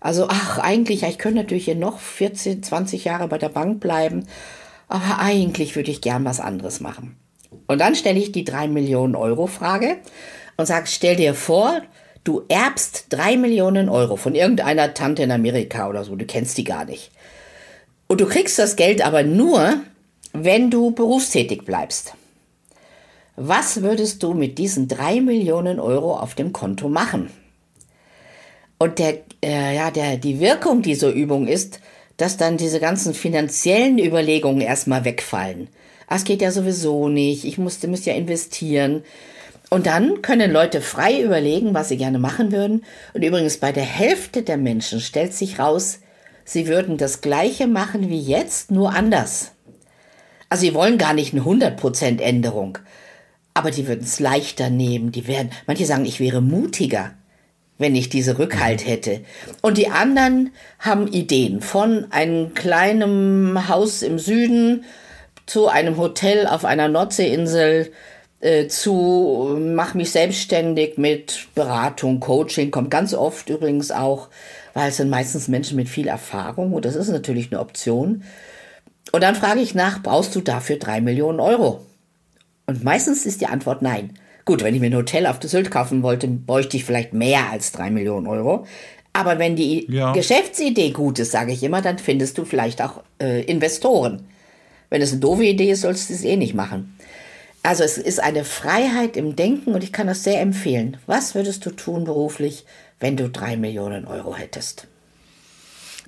[0.00, 4.26] Also, ach, eigentlich, ich könnte natürlich hier noch 14, 20 Jahre bei der Bank bleiben,
[4.88, 7.16] aber eigentlich würde ich gern was anderes machen.
[7.66, 9.96] Und dann stelle ich die 3 Millionen Euro Frage
[10.56, 11.82] und sage, stell dir vor,
[12.24, 16.64] du erbst 3 Millionen Euro von irgendeiner Tante in Amerika oder so, du kennst die
[16.64, 17.10] gar nicht.
[18.06, 19.80] Und du kriegst das Geld aber nur,
[20.32, 22.14] wenn du berufstätig bleibst.
[23.36, 27.30] Was würdest du mit diesen 3 Millionen Euro auf dem Konto machen?
[28.78, 31.80] Und der, äh, ja, der, die Wirkung dieser Übung ist,
[32.16, 35.68] dass dann diese ganzen finanziellen Überlegungen erstmal wegfallen.
[36.06, 39.02] Ah, es geht ja sowieso nicht, ich musste, müsste ja investieren.
[39.70, 42.84] Und dann können Leute frei überlegen, was sie gerne machen würden.
[43.12, 46.00] Und übrigens bei der Hälfte der Menschen stellt sich raus,
[46.44, 49.52] sie würden das Gleiche machen wie jetzt, nur anders.
[50.48, 52.78] Also sie wollen gar nicht eine 100% Änderung.
[53.52, 55.12] Aber die würden es leichter nehmen.
[55.12, 57.12] Die werden, manche sagen, ich wäre mutiger
[57.78, 59.20] wenn ich diese Rückhalt hätte.
[59.62, 64.84] Und die anderen haben Ideen von einem kleinen Haus im Süden
[65.46, 67.92] zu einem Hotel auf einer Nordseeinsel
[68.40, 74.28] äh, zu mach mich selbstständig mit Beratung, Coaching, kommt ganz oft übrigens auch,
[74.74, 78.22] weil es sind meistens Menschen mit viel Erfahrung und das ist natürlich eine Option.
[79.10, 81.84] Und dann frage ich nach, brauchst du dafür drei Millionen Euro?
[82.66, 84.18] Und meistens ist die Antwort nein.
[84.48, 87.50] Gut, wenn ich mir ein Hotel auf der Sylt kaufen wollte, bräuchte ich vielleicht mehr
[87.50, 88.64] als drei Millionen Euro.
[89.12, 90.12] Aber wenn die ja.
[90.12, 94.26] Geschäftsidee gut ist, sage ich immer, dann findest du vielleicht auch äh, Investoren.
[94.88, 96.96] Wenn es eine doofe Idee ist, sollst du es eh nicht machen.
[97.62, 100.96] Also es ist eine Freiheit im Denken und ich kann das sehr empfehlen.
[101.04, 102.64] Was würdest du tun beruflich,
[103.00, 104.86] wenn du drei Millionen Euro hättest?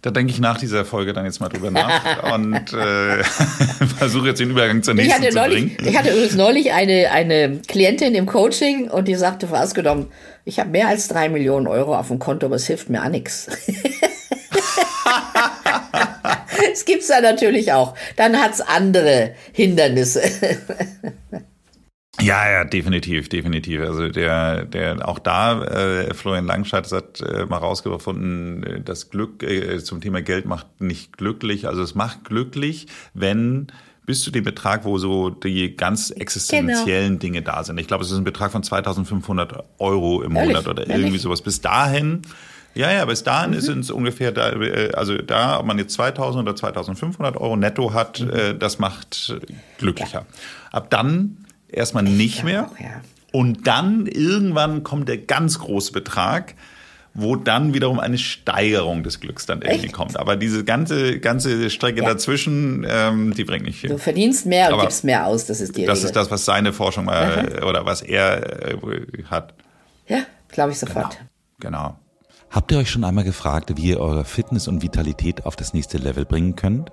[0.03, 3.23] Da denke ich nach dieser Folge dann jetzt mal drüber nach und äh,
[3.99, 5.89] versuche jetzt den Übergang zur nächsten ich zu neulich, bringen.
[5.89, 10.07] Ich hatte übrigens neulich eine, eine Klientin im Coaching und die sagte vorausgenommen,
[10.45, 13.13] ich habe mehr als drei Millionen Euro auf dem Konto, aber es hilft mir an
[13.13, 13.49] nichts.
[16.73, 17.95] Das gibt's da natürlich auch.
[18.17, 20.23] Dann hat's andere Hindernisse.
[22.23, 23.81] Ja, ja, definitiv, definitiv.
[23.81, 29.43] Also der, der auch da, äh, Florian Langschatz hat äh, mal rausgefunden, äh, das Glück
[29.43, 31.67] äh, zum Thema Geld macht nicht glücklich.
[31.67, 33.69] Also es macht glücklich, wenn
[34.07, 37.19] bis zu dem Betrag, wo so die ganz existenziellen genau.
[37.19, 37.79] Dinge da sind.
[37.79, 40.49] Ich glaube, es ist ein Betrag von 2.500 Euro im Ehrlich?
[40.49, 40.97] Monat oder Ehrlich?
[40.97, 41.43] irgendwie sowas.
[41.43, 42.23] Bis dahin
[42.75, 43.61] ja, ja, bis dahin mhm.
[43.61, 47.93] sind es ungefähr da, äh, also da, ob man jetzt 2000 oder 2500 Euro netto
[47.93, 48.31] hat, mhm.
[48.31, 49.35] äh, das macht
[49.79, 50.21] glücklicher.
[50.21, 50.27] Ja.
[50.71, 52.71] Ab dann erstmal nicht mehr.
[52.71, 53.01] Auch, ja.
[53.33, 56.55] Und dann irgendwann kommt der ganz große Betrag,
[57.15, 59.95] wo dann wiederum eine Steigerung des Glücks dann irgendwie Echt?
[59.95, 60.17] kommt.
[60.19, 62.09] Aber diese ganze, ganze Strecke ja.
[62.09, 63.91] dazwischen, ähm, die bringt nicht viel.
[63.91, 66.07] Du verdienst mehr und Aber gibst mehr aus, das ist die Das Regel.
[66.07, 68.77] ist das, was seine Forschung mal, oder was er äh,
[69.29, 69.55] hat.
[70.07, 71.19] Ja, glaube ich sofort.
[71.61, 71.79] Genau.
[71.79, 71.99] genau.
[72.51, 75.99] Habt ihr euch schon einmal gefragt, wie ihr eure Fitness und Vitalität auf das nächste
[75.99, 76.91] Level bringen könnt?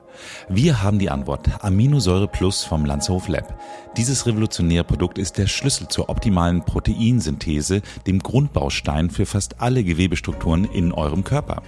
[0.48, 1.50] Wir haben die Antwort.
[1.64, 3.60] Aminosäure Plus vom Lanzhof Lab.
[3.98, 10.66] Dieses revolutionäre Produkt ist der Schlüssel zur optimalen Proteinsynthese, dem Grundbaustein für fast alle Gewebestrukturen
[10.66, 11.64] in eurem Körper.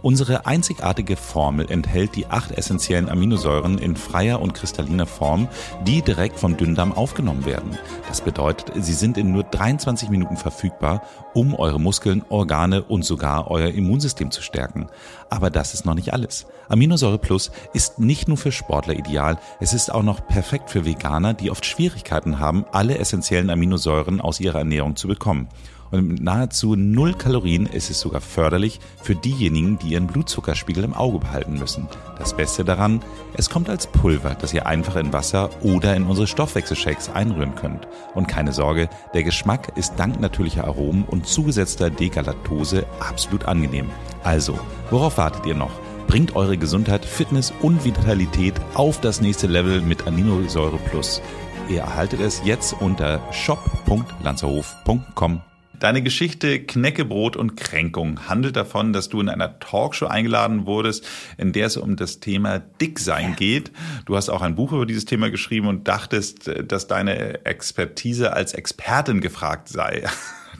[0.00, 5.48] Unsere einzigartige Formel enthält die acht essentiellen Aminosäuren in freier und kristalliner Form,
[5.86, 7.76] die direkt vom Dünndarm aufgenommen werden.
[8.06, 11.02] Das bedeutet, sie sind in nur 23 Minuten verfügbar,
[11.34, 14.86] um eure Muskeln, Organe und sogar euer Immunsystem zu stärken.
[15.30, 16.46] Aber das ist noch nicht alles.
[16.68, 21.34] Aminosäure Plus ist nicht nur für Sportler ideal, es ist auch noch perfekt für Veganer,
[21.34, 25.48] die oft Schwierigkeiten haben, alle essentiellen Aminosäuren aus ihrer Ernährung zu bekommen.
[25.90, 30.94] Und mit nahezu null Kalorien ist es sogar förderlich für diejenigen, die ihren Blutzuckerspiegel im
[30.94, 31.88] Auge behalten müssen.
[32.18, 33.00] Das Beste daran,
[33.34, 37.86] es kommt als Pulver, das ihr einfach in Wasser oder in unsere Stoffwechselshakes einrühren könnt.
[38.14, 43.90] Und keine Sorge, der Geschmack ist dank natürlicher Aromen und zugesetzter Dekalaktose absolut angenehm.
[44.24, 44.58] Also,
[44.90, 45.70] worauf wartet ihr noch?
[46.06, 51.20] Bringt eure Gesundheit, Fitness und Vitalität auf das nächste Level mit Aminosäure Plus.
[51.68, 55.42] Ihr erhaltet es jetzt unter shop.lanzerhof.com
[55.80, 61.52] Deine Geschichte Knäckebrot und Kränkung handelt davon, dass du in einer Talkshow eingeladen wurdest, in
[61.52, 63.36] der es um das Thema Dicksein ja.
[63.36, 63.70] geht.
[64.04, 68.54] Du hast auch ein Buch über dieses Thema geschrieben und dachtest, dass deine Expertise als
[68.54, 70.04] Expertin gefragt sei.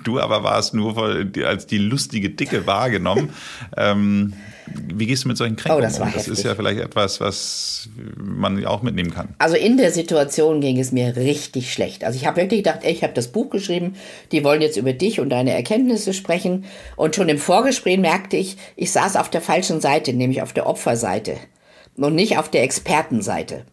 [0.04, 0.96] Du aber warst nur
[1.44, 3.30] als die lustige Dicke wahrgenommen.
[3.76, 4.32] ähm,
[4.74, 6.12] wie gehst du mit solchen Kränkungen oh, das war um?
[6.12, 9.34] Das ist ja vielleicht etwas, was man auch mitnehmen kann.
[9.38, 12.04] Also in der Situation ging es mir richtig schlecht.
[12.04, 13.94] Also ich habe wirklich gedacht, ey, ich habe das Buch geschrieben,
[14.32, 16.64] die wollen jetzt über dich und deine Erkenntnisse sprechen.
[16.96, 20.66] Und schon im Vorgespräch merkte ich, ich saß auf der falschen Seite, nämlich auf der
[20.66, 21.36] Opferseite
[21.96, 23.64] und nicht auf der Expertenseite.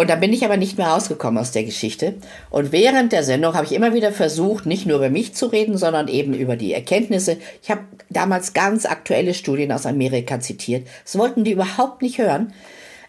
[0.00, 2.14] Und da bin ich aber nicht mehr rausgekommen aus der Geschichte.
[2.48, 5.76] Und während der Sendung habe ich immer wieder versucht, nicht nur über mich zu reden,
[5.76, 7.36] sondern eben über die Erkenntnisse.
[7.62, 10.88] Ich habe damals ganz aktuelle Studien aus Amerika zitiert.
[11.04, 12.54] Das wollten die überhaupt nicht hören,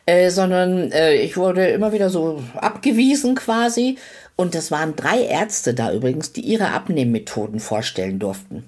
[0.05, 3.97] äh, sondern äh, ich wurde immer wieder so abgewiesen quasi.
[4.35, 8.67] Und das waren drei Ärzte da übrigens, die ihre Abnehmmethoden vorstellen durften.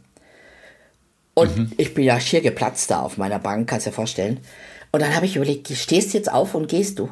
[1.34, 1.72] Und mhm.
[1.76, 4.40] ich bin ja schier geplatzt da auf meiner Bank, kannst du dir vorstellen.
[4.94, 7.10] Und dann habe ich überlegt, stehst jetzt auf und gehst du?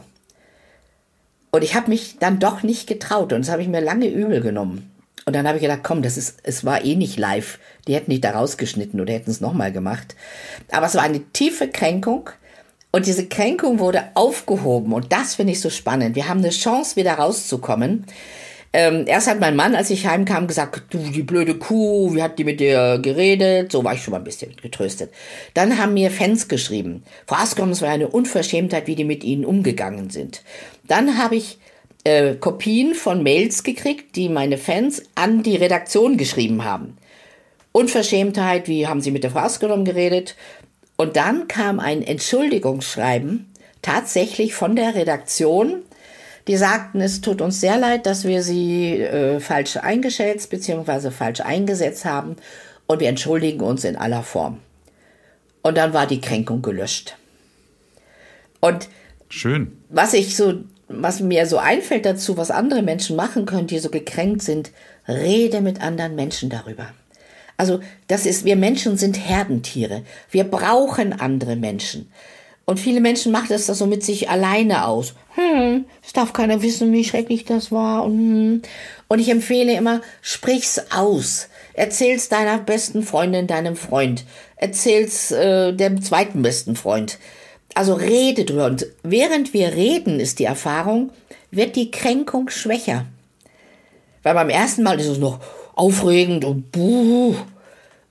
[1.52, 4.42] Und ich habe mich dann doch nicht getraut und das habe ich mir lange übel
[4.42, 4.90] genommen.
[5.26, 7.60] Und dann habe ich gedacht, komm, das ist, es war eh nicht live.
[7.88, 10.16] Die hätten nicht da rausgeschnitten oder hätten es nochmal gemacht.
[10.72, 12.30] Aber es war eine tiefe Kränkung.
[12.92, 14.94] Und diese Kränkung wurde aufgehoben.
[14.94, 16.16] Und das finde ich so spannend.
[16.16, 18.06] Wir haben eine Chance, wieder rauszukommen.
[18.74, 22.40] Ähm, erst hat mein Mann, als ich heimkam, gesagt, du, die blöde Kuh, wie hat
[22.40, 23.72] die mit dir geredet?
[23.72, 25.12] So war ich schon mal ein bisschen getröstet.
[25.54, 27.04] Dann haben mir Fans geschrieben.
[27.28, 30.42] Frau Askom, es war eine Unverschämtheit, wie die mit ihnen umgegangen sind.
[30.88, 31.60] Dann habe ich
[32.06, 36.98] äh, Kopien von Mails gekriegt, die meine Fans an die Redaktion geschrieben haben.
[37.74, 40.36] Unverschämtheit, wie haben sie mit der Frau Askom geredet?
[40.96, 45.82] Und dann kam ein Entschuldigungsschreiben tatsächlich von der Redaktion
[46.52, 51.10] die sagten, es tut uns sehr leid, dass wir sie äh, falsch eingeschätzt bzw.
[51.10, 52.36] falsch eingesetzt haben
[52.88, 54.60] und wir entschuldigen uns in aller Form.
[55.62, 57.16] Und dann war die Kränkung gelöscht.
[58.60, 58.90] Und
[59.30, 59.78] schön.
[59.88, 60.56] Was ich so,
[60.90, 64.72] was mir so einfällt dazu, was andere Menschen machen können, die so gekränkt sind,
[65.08, 66.88] rede mit anderen Menschen darüber.
[67.56, 70.04] Also, das ist, wir Menschen sind Herdentiere.
[70.30, 72.12] Wir brauchen andere Menschen.
[72.72, 75.14] Und viele Menschen machen das so mit sich alleine aus.
[75.36, 78.06] Hm, es darf keiner wissen, wie schrecklich das war.
[78.06, 78.62] Und, hm.
[79.10, 81.50] und ich empfehle immer, sprich's aus.
[81.74, 84.24] erzähl's deiner besten Freundin, deinem Freund,
[84.56, 87.20] erzähl's äh, dem zweiten besten Freund.
[87.76, 88.68] Also rede drüber.
[88.68, 91.12] Und während wir reden, ist die Erfahrung,
[91.52, 93.06] wird die Kränkung schwächer.
[94.24, 95.42] Weil beim ersten Mal ist es noch
[95.76, 97.36] aufregend und buh.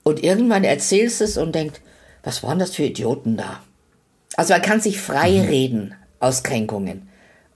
[0.03, 1.81] Und irgendwann erzählst es und denkt,
[2.21, 3.63] was waren das für Idioten da?
[4.41, 5.49] Also man kann sich frei mhm.
[5.49, 7.03] reden aus Kränkungen.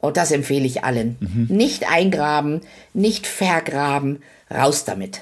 [0.02, 1.15] Und das empfehle ich allen.
[1.19, 1.48] Mhm.
[1.50, 2.62] Nicht eingraben,
[2.93, 4.19] nicht vergraben,
[4.54, 5.21] raus damit.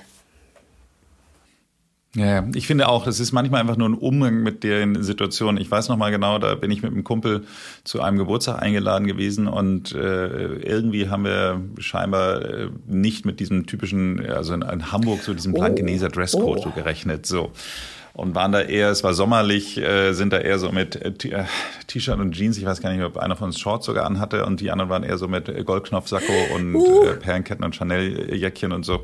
[2.17, 5.56] Ja, ich finde auch, das ist manchmal einfach nur ein Umgang mit der Situation.
[5.56, 7.45] Ich weiß noch mal genau, da bin ich mit einem Kumpel
[7.86, 13.67] zu einem Geburtstag eingeladen gewesen und äh, irgendwie haben wir scheinbar äh, nicht mit diesem
[13.67, 16.13] typischen, also in, in Hamburg so diesem Blankeneser oh.
[16.13, 16.63] Dresscode oh.
[16.63, 17.26] so gerechnet.
[17.26, 17.54] So
[18.15, 21.45] und waren da eher, es war sommerlich, äh, sind da eher so mit äh, äh,
[21.88, 22.58] T-Shirt und Jeans.
[22.58, 25.04] Ich weiß gar nicht, ob einer von uns Shorts sogar anhatte und die anderen waren
[25.04, 27.06] eher so mit Goldknopfsacko und uh.
[27.06, 29.04] äh, Perlenketten und Chanel-Jäckchen und so.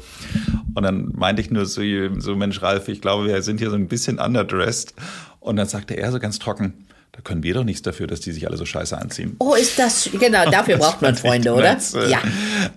[0.76, 1.82] Und dann meinte ich nur so,
[2.20, 4.94] so, Mensch, Ralf, ich glaube, wir sind hier so ein bisschen underdressed.
[5.40, 8.32] Und dann sagte er so ganz trocken, da können wir doch nichts dafür, dass die
[8.32, 9.38] sich alle so scheiße anziehen.
[9.40, 11.72] Oh, ist das, genau, dafür braucht man Freunde, oder?
[11.72, 12.22] Als, äh, ja.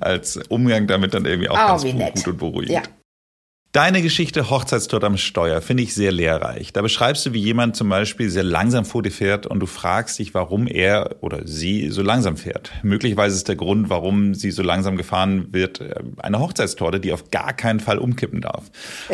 [0.00, 2.72] Als Umgang damit dann irgendwie auch oh, ganz gut, gut und beruhigend.
[2.72, 2.82] Ja.
[3.72, 6.74] Deine Geschichte Hochzeitstod am Steuer finde ich sehr lehrreich.
[6.74, 10.18] Da beschreibst du, wie jemand zum Beispiel sehr langsam vor dir fährt und du fragst
[10.18, 12.70] dich, warum er oder sie so langsam fährt.
[12.82, 17.30] Möglicherweise ist der Grund, warum sie so langsam gefahren wird, äh, eine Hochzeitstorte, die auf
[17.30, 18.64] gar keinen Fall umkippen darf.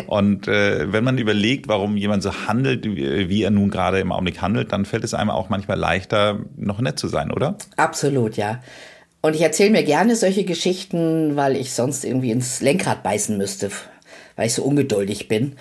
[0.07, 4.41] Und äh, wenn man überlegt, warum jemand so handelt, wie er nun gerade im Augenblick
[4.41, 7.57] handelt, dann fällt es einem auch manchmal leichter, noch nett zu sein, oder?
[7.77, 8.61] Absolut, ja.
[9.21, 13.69] Und ich erzähle mir gerne solche Geschichten, weil ich sonst irgendwie ins Lenkrad beißen müsste
[14.39, 15.57] weil ich so ungeduldig bin.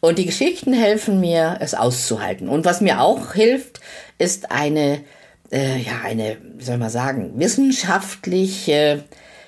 [0.00, 2.48] Und die Geschichten helfen mir, es auszuhalten.
[2.48, 3.80] Und was mir auch hilft,
[4.16, 5.00] ist eine,
[5.52, 9.04] äh, ja, eine, wie soll man sagen, wissenschaftliche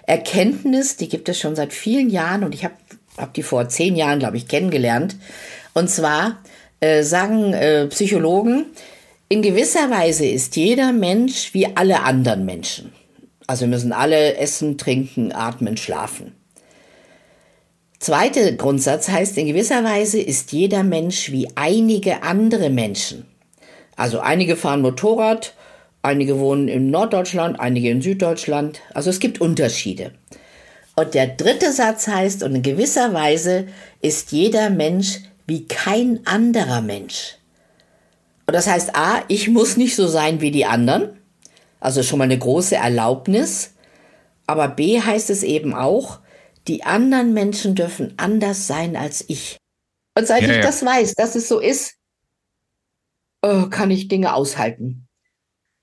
[0.07, 2.75] Erkenntnis, die gibt es schon seit vielen Jahren und ich habe
[3.17, 5.17] hab die vor zehn Jahren, glaube ich, kennengelernt.
[5.73, 6.43] Und zwar
[6.81, 8.67] äh, sagen äh, Psychologen,
[9.31, 12.93] in gewisser Weise ist jeder Mensch wie alle anderen Menschen.
[13.47, 16.35] Also wir müssen alle essen, trinken, atmen, schlafen.
[17.99, 23.27] Zweiter Grundsatz heißt, in gewisser Weise ist jeder Mensch wie einige andere Menschen.
[23.97, 25.55] Also einige fahren Motorrad,
[26.03, 28.81] einige wohnen in Norddeutschland, einige in Süddeutschland.
[28.93, 30.13] Also es gibt Unterschiede.
[30.97, 33.67] Und der dritte Satz heißt, und in gewisser Weise
[34.01, 37.37] ist jeder Mensch wie kein anderer Mensch.
[38.47, 41.19] Und das heißt, a, ich muss nicht so sein wie die anderen.
[41.81, 43.73] Also schon mal eine große Erlaubnis.
[44.47, 46.19] Aber b heißt es eben auch,
[46.69, 49.59] die anderen Menschen dürfen anders sein als ich.
[50.17, 50.63] Und seit ja, ich ja.
[50.63, 51.95] das weiß, dass es so ist,
[53.43, 55.07] oh, kann ich Dinge aushalten.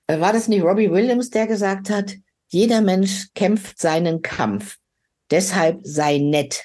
[0.06, 2.14] Äh, war das nicht Robbie Williams, der gesagt hat,
[2.48, 4.76] jeder Mensch kämpft seinen Kampf.
[5.30, 6.64] Deshalb sei nett.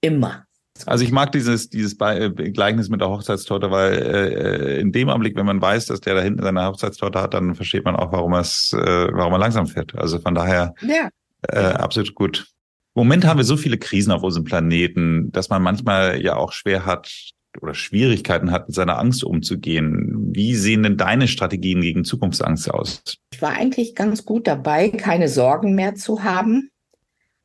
[0.00, 0.44] Immer.
[0.84, 5.34] Also ich mag dieses, dieses äh, Gleichnis mit der Hochzeitstorte, weil äh, in dem Augenblick,
[5.34, 8.34] wenn man weiß, dass der da hinten seine Hochzeitstorte hat, dann versteht man auch, warum,
[8.34, 9.96] es, äh, warum er langsam fährt.
[9.96, 11.08] Also von daher ja.
[11.48, 12.46] äh, absolut gut.
[12.96, 16.52] Im Moment haben wir so viele Krisen auf unserem Planeten, dass man manchmal ja auch
[16.52, 17.12] schwer hat
[17.60, 20.30] oder Schwierigkeiten hat, mit seiner Angst umzugehen.
[20.32, 23.02] Wie sehen denn deine Strategien gegen Zukunftsangst aus?
[23.34, 26.70] Ich war eigentlich ganz gut dabei, keine Sorgen mehr zu haben.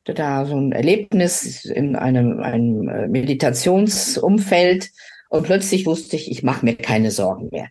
[0.04, 4.88] Da so ein Erlebnis in einem, einem äh, Meditationsumfeld
[5.28, 7.68] und plötzlich wusste ich, ich mache mir keine Sorgen mehr.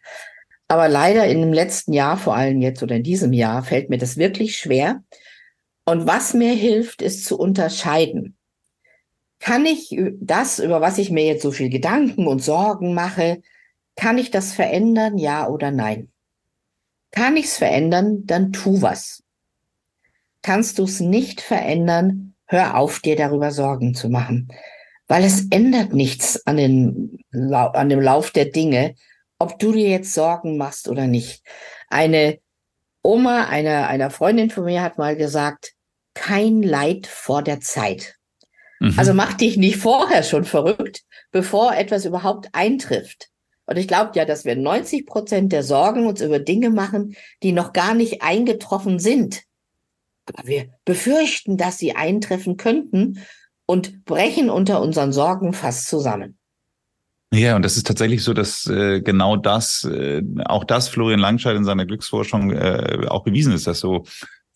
[0.67, 3.98] Aber leider in dem letzten Jahr, vor allem jetzt oder in diesem Jahr, fällt mir
[3.98, 5.02] das wirklich schwer,
[5.86, 8.38] und was mir hilft, ist zu unterscheiden.
[9.39, 13.41] Kann ich das, über was ich mir jetzt so viel Gedanken und Sorgen mache,
[13.96, 16.12] kann ich das verändern, ja oder nein?
[17.12, 19.24] Kann ich es verändern, dann tu was.
[20.44, 24.48] Kannst du es nicht verändern, hör auf, dir darüber Sorgen zu machen.
[25.08, 28.96] Weil es ändert nichts an, den, an dem Lauf der Dinge,
[29.39, 31.44] ob du dir jetzt Sorgen machst oder nicht.
[31.89, 32.39] Eine
[33.04, 35.74] Oma einer, einer Freundin von mir hat mal gesagt,
[36.14, 38.16] kein Leid vor der Zeit.
[38.80, 38.94] Mhm.
[38.98, 43.30] Also mach dich nicht vorher schon verrückt, bevor etwas überhaupt eintrifft.
[43.66, 47.54] Und ich glaube ja, dass wir 90 Prozent der Sorgen uns über Dinge machen, die
[47.54, 49.44] noch gar nicht eingetroffen sind.
[50.26, 53.24] Aber wir befürchten, dass sie eintreffen könnten
[53.66, 56.38] und brechen unter unseren Sorgen fast zusammen.
[57.34, 61.56] Ja, und das ist tatsächlich so, dass äh, genau das, äh, auch das Florian Langscheid
[61.56, 64.04] in seiner Glücksforschung äh, auch bewiesen ist, dass so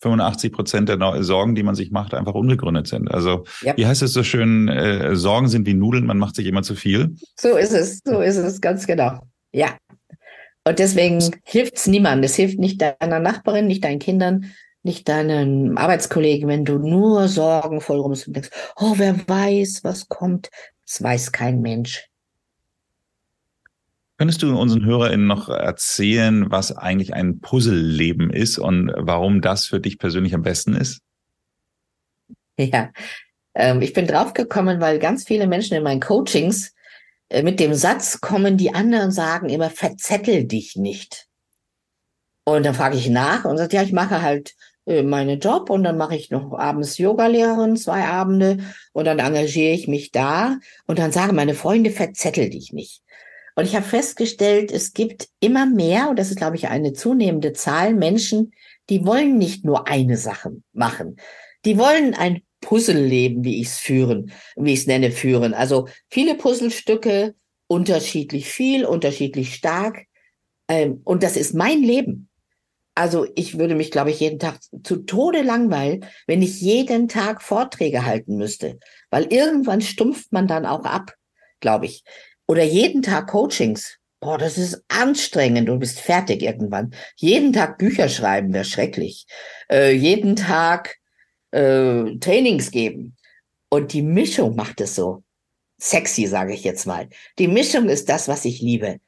[0.00, 3.10] 85 Prozent der Sorgen, die man sich macht, einfach unbegründet sind.
[3.10, 3.74] Also ja.
[3.76, 6.74] wie heißt es so schön, äh, Sorgen sind wie Nudeln, man macht sich immer zu
[6.74, 7.16] viel.
[7.38, 9.20] So ist es, so ist es, ganz genau.
[9.52, 9.76] Ja.
[10.64, 12.24] Und deswegen hilft es niemandem.
[12.24, 18.00] Es hilft nicht deiner Nachbarin, nicht deinen Kindern, nicht deinen Arbeitskollegen, wenn du nur sorgenvoll
[18.00, 20.50] rumst und denkst, oh, wer weiß, was kommt,
[20.84, 22.08] Das weiß kein Mensch.
[24.18, 29.78] Könntest du unseren HörerInnen noch erzählen, was eigentlich ein Puzzleleben ist und warum das für
[29.78, 31.02] dich persönlich am besten ist?
[32.58, 32.90] Ja,
[33.54, 36.72] ähm, ich bin draufgekommen, weil ganz viele Menschen in meinen Coachings
[37.28, 41.26] äh, mit dem Satz kommen, die anderen sagen immer, verzettel dich nicht.
[42.44, 44.54] Und dann frage ich nach und sagt, ja, ich mache halt
[44.86, 48.58] äh, meinen Job und dann mache ich noch abends Yogalehrerin, zwei Abende
[48.92, 53.02] und dann engagiere ich mich da und dann sagen meine Freunde, verzettel dich nicht.
[53.56, 57.54] Und ich habe festgestellt, es gibt immer mehr, und das ist, glaube ich, eine zunehmende
[57.54, 58.52] Zahl Menschen,
[58.90, 61.16] die wollen nicht nur eine Sache machen.
[61.64, 65.54] Die wollen ein Puzzleleben, wie ich es führen, wie ich es nenne, führen.
[65.54, 67.34] Also viele Puzzlestücke,
[67.66, 70.04] unterschiedlich viel, unterschiedlich stark.
[70.68, 72.28] Ähm, und das ist mein Leben.
[72.94, 77.42] Also ich würde mich, glaube ich, jeden Tag zu Tode langweilen, wenn ich jeden Tag
[77.42, 78.78] Vorträge halten müsste.
[79.10, 81.14] Weil irgendwann stumpft man dann auch ab,
[81.60, 82.04] glaube ich
[82.46, 83.98] oder jeden Tag Coachings.
[84.20, 85.68] Boah, das ist anstrengend.
[85.68, 86.94] Du bist fertig irgendwann.
[87.16, 89.26] Jeden Tag Bücher schreiben wäre schrecklich.
[89.70, 90.96] Äh, jeden Tag
[91.50, 93.16] äh, Trainings geben.
[93.68, 95.22] Und die Mischung macht es so
[95.78, 97.08] sexy, sage ich jetzt mal.
[97.38, 99.00] Die Mischung ist das, was ich liebe.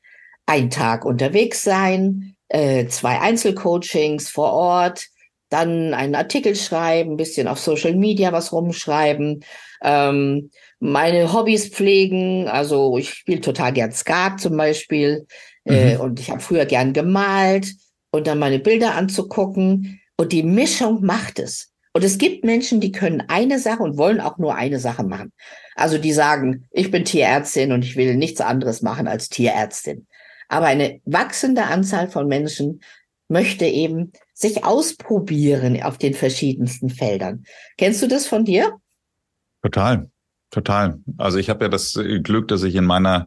[0.46, 5.08] Ein Tag unterwegs sein, äh, zwei Einzelcoachings vor Ort,
[5.48, 9.44] dann einen Artikel schreiben, bisschen auf Social Media was rumschreiben,
[9.82, 12.48] ähm, meine Hobbys pflegen.
[12.48, 15.26] Also ich spiele total gern Skat zum Beispiel
[15.64, 16.00] äh, mhm.
[16.00, 17.74] und ich habe früher gern gemalt
[18.10, 20.00] und dann meine Bilder anzugucken.
[20.16, 21.72] Und die Mischung macht es.
[21.92, 25.32] Und es gibt Menschen, die können eine Sache und wollen auch nur eine Sache machen.
[25.74, 30.06] Also die sagen, ich bin Tierärztin und ich will nichts anderes machen als Tierärztin.
[30.48, 32.82] Aber eine wachsende Anzahl von Menschen
[33.28, 37.44] möchte eben sich ausprobieren auf den verschiedensten Feldern.
[37.76, 38.76] Kennst du das von dir?
[39.62, 40.08] Total,
[40.50, 41.00] total.
[41.16, 43.26] Also ich habe ja das Glück, dass ich in meiner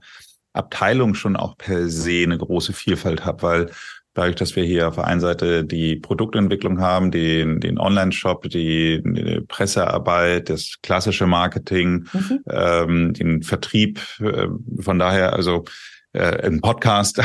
[0.53, 3.71] Abteilung schon auch per se eine große Vielfalt habe, weil
[4.13, 9.01] dadurch, dass wir hier auf der einen Seite die Produktentwicklung haben, den, den Online-Shop, die,
[9.03, 12.39] die, Pressearbeit, das klassische Marketing, mhm.
[12.49, 13.99] ähm, den Vertrieb.
[14.21, 14.47] Äh,
[14.79, 15.65] von daher, also
[16.13, 17.21] äh, ein Podcast.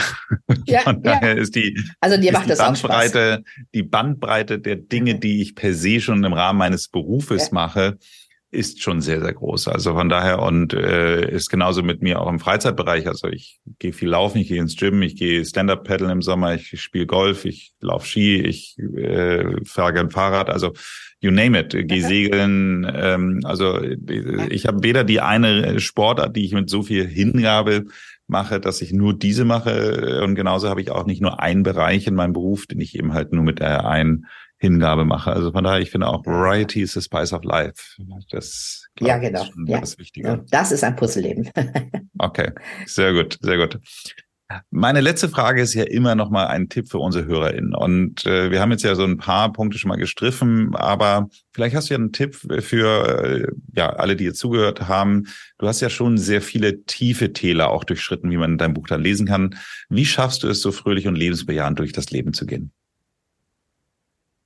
[0.67, 1.43] Ja, Von daher ja.
[1.43, 3.43] ist die, also dir macht die das Bandbreite,
[3.75, 7.55] die Bandbreite der Dinge, die ich per se schon im Rahmen meines Berufes ja.
[7.55, 7.99] mache,
[8.53, 9.69] ist schon sehr, sehr groß.
[9.69, 13.07] Also von daher und äh, ist genauso mit mir auch im Freizeitbereich.
[13.09, 16.81] Also ich gehe viel laufen, ich gehe ins Gym, ich gehe Stand-up-Paddeln im Sommer, ich
[16.81, 20.49] spiele Golf, ich laufe Ski, ich äh, fahre gern Fahrrad.
[20.49, 20.73] Also
[21.21, 22.91] you name it, gehe segeln.
[22.95, 27.87] Ähm, also ich habe weder die eine Sportart, die ich mit so viel Hingabe
[28.27, 30.23] mache, dass ich nur diese mache.
[30.23, 33.13] Und genauso habe ich auch nicht nur einen Bereich in meinem Beruf, den ich eben
[33.13, 34.27] halt nur mit der einen
[34.59, 35.33] Hingabe mache.
[35.33, 37.97] Also von daher, ich finde auch Variety is the spice of life.
[38.31, 39.43] Das ja, genau.
[39.43, 39.81] Ist ja.
[39.81, 40.45] das Wichtige.
[40.51, 41.51] Das ist ein Puzzleleben.
[42.19, 42.53] okay,
[42.87, 43.79] sehr gut, sehr gut.
[44.71, 47.75] Meine letzte Frage ist ja immer noch mal ein Tipp für unsere HörerInnen.
[47.75, 51.75] Und äh, wir haben jetzt ja so ein paar Punkte schon mal gestriffen, aber vielleicht
[51.75, 55.25] hast du ja einen Tipp für äh, ja alle, die jetzt zugehört haben.
[55.59, 58.87] Du hast ja schon sehr viele tiefe Täler auch durchschritten, wie man in deinem Buch
[58.87, 59.57] dann lesen kann.
[59.89, 62.71] Wie schaffst du es, so fröhlich und lebensbejahend durch das Leben zu gehen?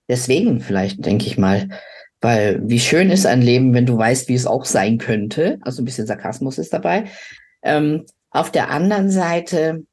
[0.09, 1.69] Deswegen vielleicht, denke ich mal,
[2.23, 5.59] weil wie schön ist ein Leben, wenn du weißt, wie es auch sein könnte.
[5.61, 7.05] Also ein bisschen Sarkasmus ist dabei.
[7.63, 9.85] Ähm, auf der anderen Seite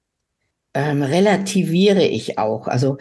[0.78, 2.68] ähm, relativiere ich auch.
[2.68, 2.98] Also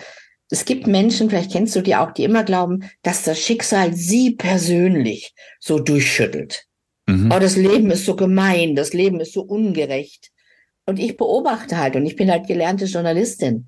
[0.49, 4.35] es gibt Menschen, vielleicht kennst du die auch, die immer glauben, dass das Schicksal sie
[4.35, 6.65] persönlich so durchschüttelt.
[7.07, 7.31] Mhm.
[7.31, 10.31] Oh, das Leben ist so gemein, das Leben ist so ungerecht.
[10.87, 13.67] Und ich beobachte halt, und ich bin halt gelernte Journalistin.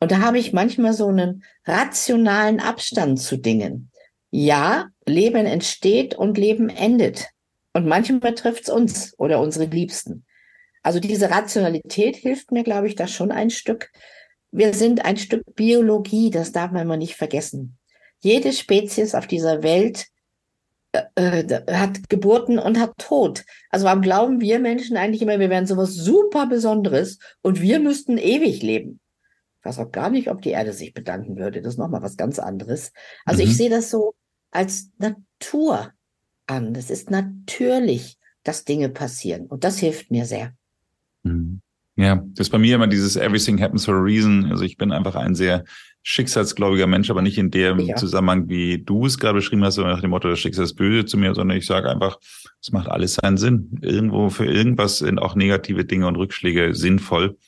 [0.00, 3.90] Und da habe ich manchmal so einen rationalen Abstand zu Dingen.
[4.30, 7.28] Ja, Leben entsteht und Leben endet.
[7.72, 10.24] Und manchmal trifft es uns oder unsere Liebsten.
[10.84, 13.90] Also diese Rationalität hilft mir, glaube ich, da schon ein Stück.
[14.52, 17.78] Wir sind ein Stück Biologie, das darf man immer nicht vergessen.
[18.20, 20.06] Jede Spezies auf dieser Welt
[20.92, 23.44] äh, äh, hat Geburten und hat Tod.
[23.70, 28.18] Also warum glauben wir Menschen eigentlich immer, wir wären sowas super Besonderes und wir müssten
[28.18, 29.00] ewig leben?
[29.58, 31.62] Ich weiß auch gar nicht, ob die Erde sich bedanken würde.
[31.62, 32.92] Das ist nochmal was ganz anderes.
[33.24, 33.48] Also mhm.
[33.48, 34.14] ich sehe das so
[34.50, 35.92] als Natur
[36.46, 36.74] an.
[36.74, 39.46] Das ist natürlich, dass Dinge passieren.
[39.46, 40.52] Und das hilft mir sehr.
[41.24, 41.60] Mhm.
[41.96, 44.46] Ja, das ist bei mir immer dieses Everything happens for a reason.
[44.50, 45.64] Also ich bin einfach ein sehr
[46.02, 47.94] schicksalsgläubiger Mensch, aber nicht in dem ja.
[47.96, 51.06] Zusammenhang, wie du es gerade beschrieben hast, sondern nach dem Motto, das Schicksal ist böse
[51.06, 52.18] zu mir, sondern ich sage einfach,
[52.60, 53.78] es macht alles seinen Sinn.
[53.80, 57.38] Irgendwo für irgendwas sind auch negative Dinge und Rückschläge sinnvoll.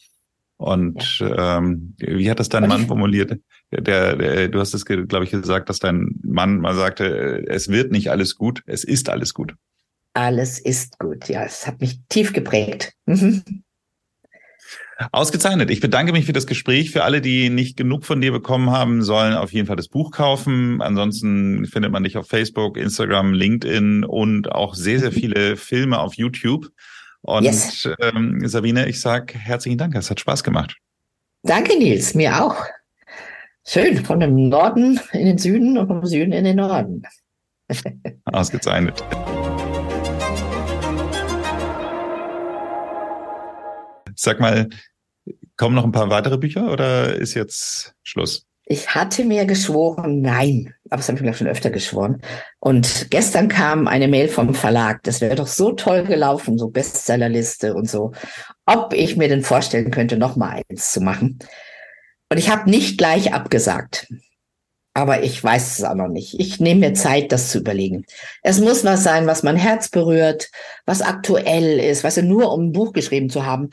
[0.59, 1.59] Und ja.
[1.59, 3.37] ähm, wie hat das dein Mann formuliert?
[3.73, 7.91] Der, der, du hast es, glaube ich, gesagt, dass dein Mann mal sagte, es wird
[7.91, 9.55] nicht alles gut, es ist alles gut.
[10.15, 11.29] alles ist gut.
[11.29, 12.95] Ja, es hat mich tief geprägt.
[15.13, 15.71] Ausgezeichnet.
[15.71, 16.91] Ich bedanke mich für das Gespräch.
[16.91, 20.11] Für alle, die nicht genug von dir bekommen haben, sollen auf jeden Fall das Buch
[20.11, 20.81] kaufen.
[20.81, 26.15] Ansonsten findet man dich auf Facebook, Instagram, LinkedIn und auch sehr, sehr viele Filme auf
[26.15, 26.69] YouTube.
[27.21, 27.89] Und yes.
[28.01, 29.95] ähm, Sabine, ich sag herzlichen Dank.
[29.95, 30.77] Es hat Spaß gemacht.
[31.43, 32.15] Danke, Nils.
[32.15, 32.57] Mir auch.
[33.67, 34.03] Schön.
[34.05, 37.03] Von dem Norden in den Süden und vom Süden in den Norden.
[38.25, 39.05] Ausgezeichnet.
[44.17, 44.69] Sag mal,
[45.57, 48.47] kommen noch ein paar weitere Bücher oder ist jetzt Schluss?
[48.69, 52.21] Ich hatte mir geschworen, nein, aber das habe ich mir schon öfter geschworen.
[52.59, 57.75] Und gestern kam eine Mail vom Verlag, das wäre doch so toll gelaufen, so Bestsellerliste
[57.75, 58.11] und so,
[58.65, 61.39] ob ich mir denn vorstellen könnte, noch mal eins zu machen.
[62.29, 64.09] Und ich habe nicht gleich abgesagt.
[64.97, 66.41] Aber ich weiß es auch noch nicht.
[66.41, 68.07] Ich nehme mir Zeit, das zu überlegen.
[68.43, 70.51] Es muss was sein, was mein Herz berührt,
[70.87, 73.69] was aktuell ist, was nur um ein Buch geschrieben zu haben.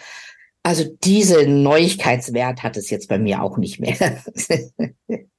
[0.64, 3.96] Also diese Neuigkeitswert hat es jetzt bei mir auch nicht mehr.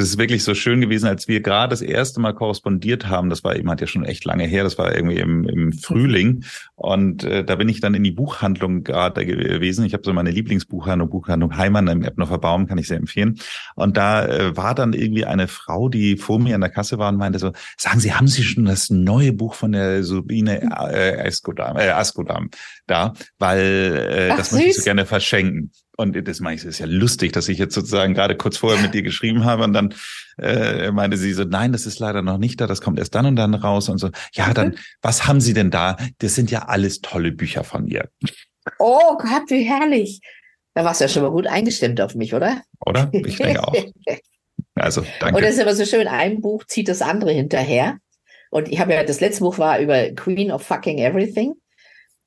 [0.00, 3.30] Es ist wirklich so schön gewesen, als wir gerade das erste Mal korrespondiert haben.
[3.30, 4.62] Das war eben halt ja schon echt lange her.
[4.62, 6.44] Das war irgendwie im, im Frühling.
[6.76, 9.84] Und äh, da bin ich dann in die Buchhandlung gerade gewesen.
[9.84, 13.40] Ich habe so meine Lieblingsbuchhandlung, Buchhandlung Heimann im Eppnofer Baum, kann ich sehr empfehlen.
[13.74, 17.08] Und da äh, war dann irgendwie eine Frau, die vor mir an der Kasse war
[17.08, 21.26] und meinte so, sagen Sie, haben Sie schon das neue Buch von der Sabine äh,
[21.26, 22.50] Askodam, äh, Askodam
[22.86, 23.14] da?
[23.40, 25.72] Weil äh, Ach, das möchte ich so gerne verschenken.
[26.00, 28.94] Und das meine ich, ist ja lustig, dass ich jetzt sozusagen gerade kurz vorher mit
[28.94, 29.92] dir geschrieben habe und dann
[30.40, 33.26] äh, meinte sie so, nein, das ist leider noch nicht da, das kommt erst dann
[33.26, 34.10] und dann raus und so.
[34.32, 35.96] Ja, dann, was haben Sie denn da?
[36.18, 38.08] Das sind ja alles tolle Bücher von ihr.
[38.78, 40.20] Oh Gott, wie herrlich.
[40.74, 42.62] Da warst du ja schon mal gut eingestimmt auf mich, oder?
[42.86, 43.10] Oder?
[43.12, 43.74] Ich denke auch.
[44.74, 45.36] Also, danke.
[45.36, 47.98] Und das ist aber so schön, ein Buch zieht das andere hinterher.
[48.50, 51.54] Und ich habe ja, das letzte Buch war über Queen of Fucking Everything.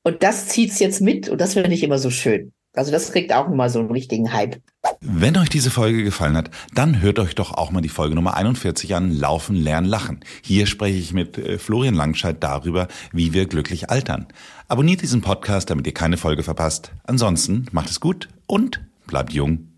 [0.02, 2.52] Und das zieht's jetzt mit und das finde ich immer so schön.
[2.74, 4.56] Also das kriegt auch mal so einen richtigen Hype.
[5.00, 8.34] Wenn euch diese Folge gefallen hat, dann hört euch doch auch mal die Folge Nummer
[8.34, 10.20] 41 an, Laufen, Lernen, Lachen.
[10.42, 14.26] Hier spreche ich mit äh, Florian Langscheid darüber, wie wir glücklich altern.
[14.68, 16.92] Abonniert diesen Podcast, damit ihr keine Folge verpasst.
[17.04, 19.68] Ansonsten macht es gut und bleibt jung.